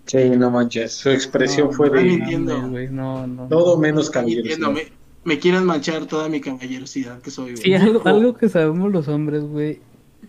[0.05, 0.93] Sí, no manches.
[0.93, 2.67] Su expresión No, fue no, de entiendo.
[2.69, 3.47] güey, no, no.
[3.47, 4.69] todo menos caballerosidad.
[4.71, 4.83] me,
[5.25, 7.57] me quieren manchar toda mi caballerosidad que soy, güey.
[7.63, 9.79] Sí, algo, que sabemos los hombres, güey,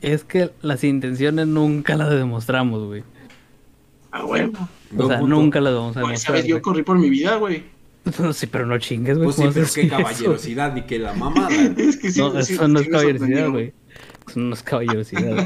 [0.02, 3.04] es que las intenciones nunca las demostramos, güey.
[4.10, 4.68] Ah, bueno.
[4.96, 6.36] O sea, nunca las vamos a Pues, demostrar.
[6.38, 7.62] sabes, yo corrí por mi vida, güey.
[8.34, 9.26] Sí, pero no chingues, güey.
[9.26, 9.88] Pues sí, ¿cómo pero qué eso?
[9.88, 11.68] caballerosidad ni que la mamada.
[11.76, 13.74] Es que sí, No, sí, eso sí no es caballerosidad, güey.
[14.26, 15.42] Eso no es caballerosidad.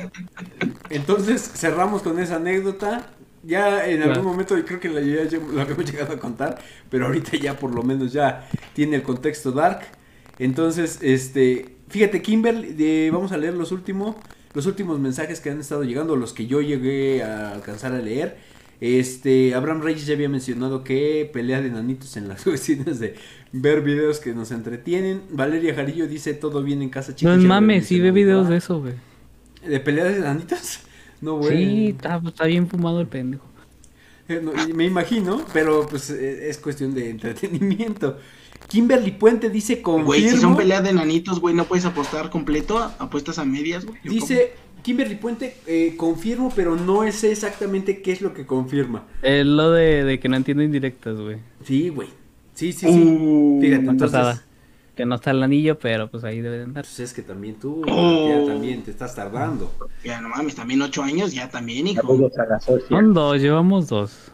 [0.89, 3.17] Entonces cerramos con esa anécdota.
[3.45, 4.23] Ya en algún Claro.
[4.23, 6.59] momento yo creo que la, ya, ya lo habíamos llegado a contar,
[6.89, 9.81] pero ahorita ya por lo menos ya tiene el contexto dark.
[10.39, 14.17] Entonces, este, fíjate, Kimberly, eh, vamos a leer los últimos,
[14.55, 18.39] los últimos mensajes que han estado llegando, los que yo llegué a alcanzar a leer.
[18.83, 23.15] Este, Abraham Reyes ya había mencionado que pelea de nanitos en las cuestiones de
[23.53, 25.23] ver videos que nos entretienen.
[25.31, 27.39] Valeria Jarillo dice todo bien en casa, chicos.
[27.39, 28.95] No mames, sí ve videos de eso, güey.
[29.65, 30.81] ¿De peleas de nanitos?
[31.21, 31.57] No, güey.
[31.57, 33.45] Sí, está, está bien fumado el pendejo.
[34.43, 38.19] No, me imagino, pero pues eh, es cuestión de entretenimiento.
[38.69, 40.07] Kimberly Puente dice confirmo.
[40.07, 43.99] Güey, si son peleas de nanitos, güey, no puedes apostar completo, apuestas a medias, güey.
[44.03, 49.05] Dice Kimberly Puente, eh, confirmo, pero no sé exactamente qué es lo que confirma.
[49.23, 51.39] Es lo de, de que no entiendo indirectas, güey.
[51.65, 52.09] Sí, güey.
[52.55, 53.19] Sí, sí, sí.
[53.21, 54.11] Uh, Fíjate, entonces.
[54.11, 54.45] pasada.
[54.95, 56.85] Que no está el anillo, pero pues ahí debe de andar.
[56.85, 58.29] Pues es que también tú, Oh.
[58.29, 59.73] ya también te estás tardando.
[60.05, 62.31] Ya no mames, también ocho años, ya también, hijo.
[62.89, 64.29] Son dos, llevamos dos.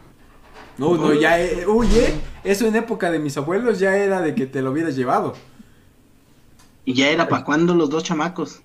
[0.77, 4.33] No, no, ya, eh, uy, eh, eso en época de mis abuelos ya era de
[4.35, 5.33] que te lo hubieras llevado.
[6.85, 8.61] Y ya era para cuando los dos chamacos.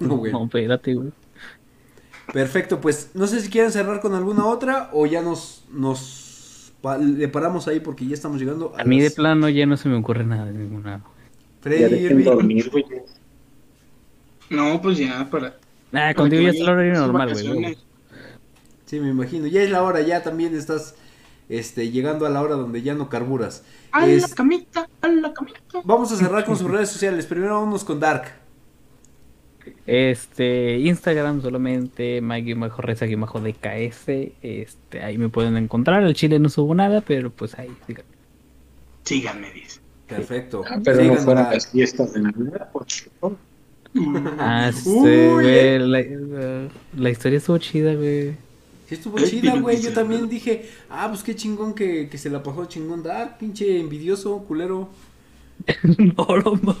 [0.00, 0.32] No, güey.
[0.32, 1.10] No, espérate, güey.
[2.32, 6.96] Perfecto, pues no sé si quieren cerrar con alguna otra o ya nos, nos pa-
[6.96, 9.88] le paramos ahí porque ya estamos llegando a, A mí de plano ya no se
[9.90, 11.02] me ocurre nada de ninguna.
[11.64, 12.24] Ya Freddy dejen Irving.
[12.24, 12.84] dormir, güey.
[14.50, 15.56] No, pues ya, para.
[15.92, 17.78] Ah, contigo ya está el horario normal, güey.
[18.86, 19.46] Sí, me imagino.
[19.46, 20.94] Ya es la hora, ya también estás
[21.48, 23.64] este, llegando a la hora donde ya no carburas.
[23.92, 25.58] A Es- la camita, a la camita.
[25.84, 27.24] Vamos a cerrar con sus redes sociales.
[27.26, 28.24] Primero vámonos con Dark.
[29.86, 34.32] Este, Instagram solamente, Mike-Reza-DKS.
[34.42, 36.02] Este, ahí me pueden encontrar.
[36.04, 38.10] Al chile no subo nada, pero pues ahí, díganme.
[39.04, 39.80] Síganme, dice.
[40.08, 40.62] Perfecto.
[40.68, 43.36] Ah, pero no a- las fiestas de Navidad, por favor.
[44.38, 45.78] Ah, Uy, güey, eh.
[45.78, 48.32] la, la- la historia estuvo chida, güey.
[48.88, 49.80] Sí, estuvo chida, güey.
[49.80, 53.38] Yo también dije, ah, pues qué chingón que, que se la pasó chingón Dark.
[53.38, 54.90] Pinche envidioso, culero.
[55.82, 56.76] no, no, no.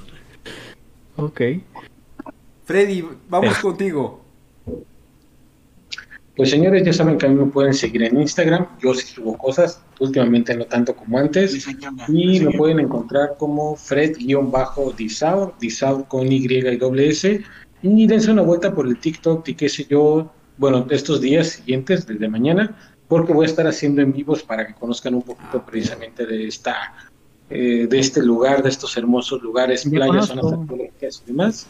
[1.16, 1.40] Ok.
[2.64, 4.23] Freddy, vamos contigo.
[6.36, 8.66] Pues señores, ya saben que a mí me pueden seguir en Instagram.
[8.82, 11.52] Yo sí subo cosas, últimamente no tanto como antes.
[11.52, 11.72] Y
[12.08, 12.56] me diseñador.
[12.56, 17.40] pueden encontrar como Fred-Disaur, Disaur con Y y doble S.
[17.82, 22.06] Y dense una vuelta por el TikTok y qué sé yo, bueno, estos días siguientes,
[22.06, 22.76] desde mañana,
[23.08, 26.48] porque voy a estar haciendo en vivos para que conozcan un poquito Ah, precisamente de
[26.48, 26.94] esta
[27.50, 31.66] eh, de este lugar, de estos hermosos lugares, Ya playas, zonas arqueológicas y demás.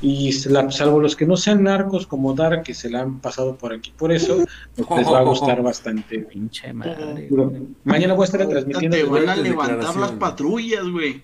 [0.00, 3.56] Y la- salvo los que no sean narcos como Dark, que se la han pasado
[3.56, 4.44] por aquí por eso,
[4.76, 6.20] pues les va a gustar bastante.
[6.20, 7.26] Pinche madre.
[7.28, 7.52] Pero.
[7.84, 11.22] Mañana voy a estar transmitiendo Te desde, van a levantar las patrullas, güey.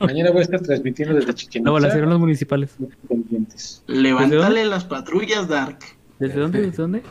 [0.00, 2.70] mañana voy a estar transmitiendo desde Chichen No, las los municipales.
[3.08, 3.84] pendientes.
[3.86, 5.78] Levántale las patrullas, Dark.
[6.18, 6.60] ¿Desde dónde?
[6.62, 7.02] ¿Desde dónde?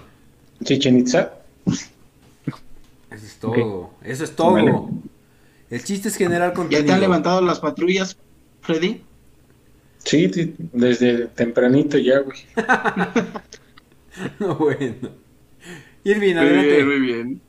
[0.66, 1.32] Chichen Itza,
[1.66, 3.92] Eso es todo.
[4.04, 4.52] Eso es todo.
[4.52, 4.76] Vale.
[5.70, 6.86] El chiste es generar ¿Ya contenido.
[6.88, 8.18] te han levantado las patrullas,
[8.62, 9.02] Freddy?
[10.04, 12.40] Sí, desde tempranito ya, güey.
[14.40, 14.96] No, bueno.
[16.04, 16.84] Irving, Muy bien, adelante.
[16.86, 17.42] muy bien.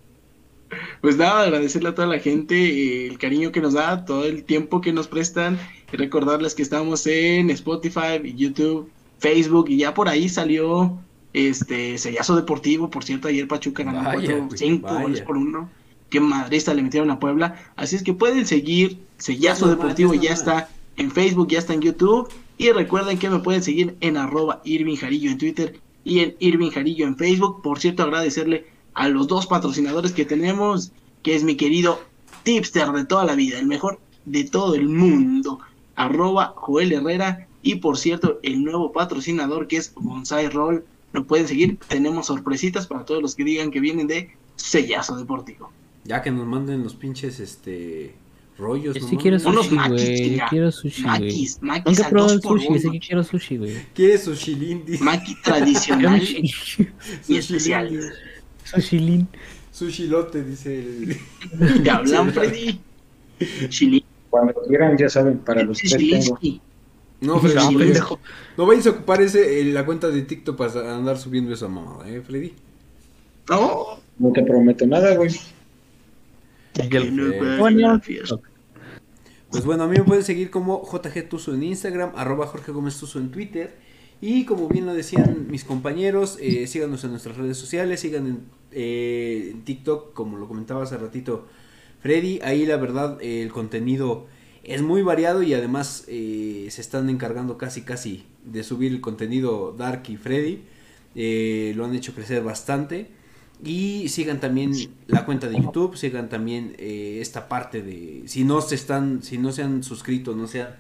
[1.00, 4.80] Pues nada, agradecerle a toda la gente el cariño que nos da, todo el tiempo
[4.80, 5.58] que nos prestan
[5.92, 8.88] y recordarles que estamos en Spotify, YouTube,
[9.18, 10.98] Facebook y ya por ahí salió
[11.32, 15.02] este sellazo deportivo, por cierto, ayer Pachuca ganó Vaya, 4, güey, 5 vaya.
[15.02, 15.70] goles por uno.
[16.08, 20.32] Que madrista le metieron a Puebla, así es que pueden seguir Sellazo Deportivo, ya ya
[20.32, 20.68] está
[21.00, 22.28] en Facebook, ya está en YouTube
[22.58, 26.70] y recuerden que me pueden seguir en arroba Irving Jarillo en Twitter y en Irving
[26.70, 27.62] Jarillo en Facebook.
[27.62, 30.92] Por cierto, agradecerle a los dos patrocinadores que tenemos,
[31.22, 32.00] que es mi querido
[32.42, 35.60] tipster de toda la vida, el mejor de todo el mundo,
[35.96, 40.84] arroba Joel Herrera, y por cierto, el nuevo patrocinador que es Bonsai Roll,
[41.14, 45.70] lo pueden seguir, tenemos sorpresitas para todos los que digan que vienen de Sellazo Deportivo.
[46.04, 48.14] Ya que nos manden los pinches este
[48.60, 48.94] rollos.
[48.96, 50.36] Yo sí quiero Unos sushi, güey.
[50.36, 51.48] Yo quiero sushi, güey.
[51.60, 53.72] Nunca he probado el 2 por sushi, sé 1 que quiero sushi, güey.
[53.94, 54.98] ¿Quieres sushi lindi?
[54.98, 56.88] Quiero tradicional sushi.
[57.28, 57.88] y especial.
[57.90, 58.06] lindi.
[58.64, 59.28] Sushilin.
[59.72, 61.16] Sushi lote, dice el.
[61.82, 62.78] ¿Te hablan, Freddy?
[63.68, 64.04] Chili.
[64.28, 66.38] Cuando quieran, ya saben, para los tres tengo.
[67.20, 68.20] No, Freddy, No, no, pendejo.
[68.56, 72.08] no vayas a ocupar ese, eh, la cuenta de TikTok para andar subiendo esa mamada,
[72.08, 72.52] ¿eh, Freddy?
[73.48, 75.30] No, No te prometo nada, güey.
[77.10, 78.40] No.
[79.50, 82.98] Pues bueno, a mí me pueden seguir como JG Tuso en Instagram, arroba Jorge Gómez
[82.98, 83.76] Tuso en Twitter.
[84.20, 88.40] Y como bien lo decían mis compañeros, eh, síganos en nuestras redes sociales, sigan en,
[88.70, 91.46] eh, en TikTok, como lo comentaba hace ratito
[92.00, 92.40] Freddy.
[92.42, 94.26] Ahí la verdad eh, el contenido
[94.62, 99.74] es muy variado y además eh, se están encargando casi casi de subir el contenido
[99.76, 100.62] Dark y Freddy.
[101.14, 103.08] Eh, lo han hecho crecer bastante.
[103.62, 104.72] Y sigan también
[105.06, 109.36] la cuenta de YouTube, sigan también eh, esta parte de si no se están, si
[109.36, 110.76] no se han suscrito, no se han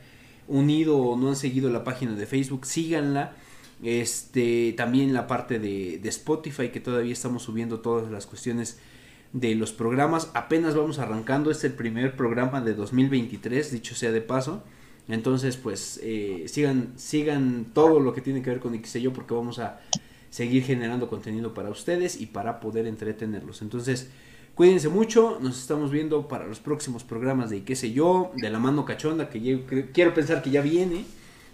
[0.48, 3.34] unido o no han seguido la página de Facebook, síganla.
[3.82, 8.78] Este, también la parte de, de Spotify, que todavía estamos subiendo todas las cuestiones
[9.32, 10.30] de los programas.
[10.34, 14.62] Apenas vamos arrancando, este es el primer programa de 2023, dicho sea de paso.
[15.08, 19.58] Entonces, pues, eh, sigan, sigan todo lo que tiene que ver con XYO porque vamos
[19.58, 19.80] a
[20.30, 23.62] seguir generando contenido para ustedes y para poder entretenerlos.
[23.62, 24.08] Entonces,
[24.54, 28.58] cuídense mucho, nos estamos viendo para los próximos programas de qué sé yo, de la
[28.58, 29.58] mano cachonda, que yo
[29.92, 31.04] quiero pensar que ya viene,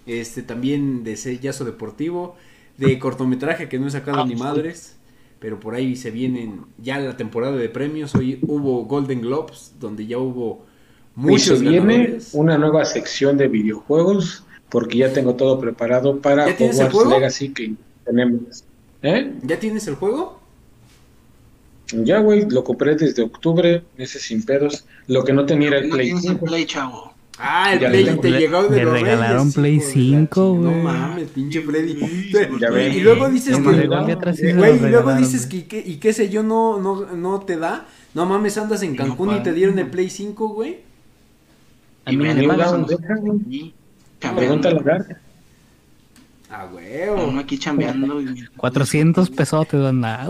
[0.06, 2.36] este también de sellazo deportivo,
[2.76, 4.96] de cortometraje que no he sacado ni madres,
[5.38, 10.06] pero por ahí se vienen ya la temporada de premios, hoy hubo Golden Globes, donde
[10.06, 10.64] ya hubo
[11.16, 16.46] Y Muchos se viene una nueva sección de videojuegos porque ya tengo todo preparado para
[16.46, 17.10] ¿Ya tienes el Hogwarts?
[17.10, 17.74] Legacy que
[18.04, 18.64] tenemos.
[19.02, 19.32] ¿Eh?
[19.42, 20.40] ¿Ya tienes el juego?
[21.92, 24.84] Ya, güey, lo compré desde octubre, meses sin pedos.
[25.06, 26.46] Lo que no tenía era el No Play tienes el 5.
[26.46, 27.12] Play, chavo.
[27.38, 29.92] Ah, el Ya Play le te llegó de los regalaron Reyes, Play hijo de la
[29.92, 30.48] 5, chingada.
[30.48, 30.76] güey.
[30.76, 31.94] No mames, pinche Freddy.
[32.60, 33.86] Ya y, y luego dices Me que...
[34.54, 37.86] Güey, y luego dices que, que- y qué sé yo, no, no, no te da.
[38.14, 40.78] No mames, andas en No, Cancún y te dieron el Play 5, güey.
[42.06, 42.60] A mí Y me me pagan.
[42.66, 43.74] ayudan, deja, güey.
[46.50, 46.62] A.
[46.62, 47.38] Ah, Uno huevo.
[47.38, 48.20] aquí chambeando.
[48.20, 50.28] y- 400 pesos te dan nada.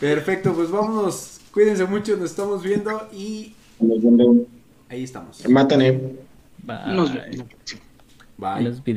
[0.00, 1.40] Perfecto, pues vámonos.
[1.52, 3.54] Cuídense mucho, nos estamos viendo y
[4.88, 5.48] ahí estamos.
[5.48, 6.16] Matan, eh.
[6.62, 6.94] Bye.
[6.94, 7.46] Nos vemos.
[8.38, 8.62] Bye.
[8.62, 8.94] Los videos.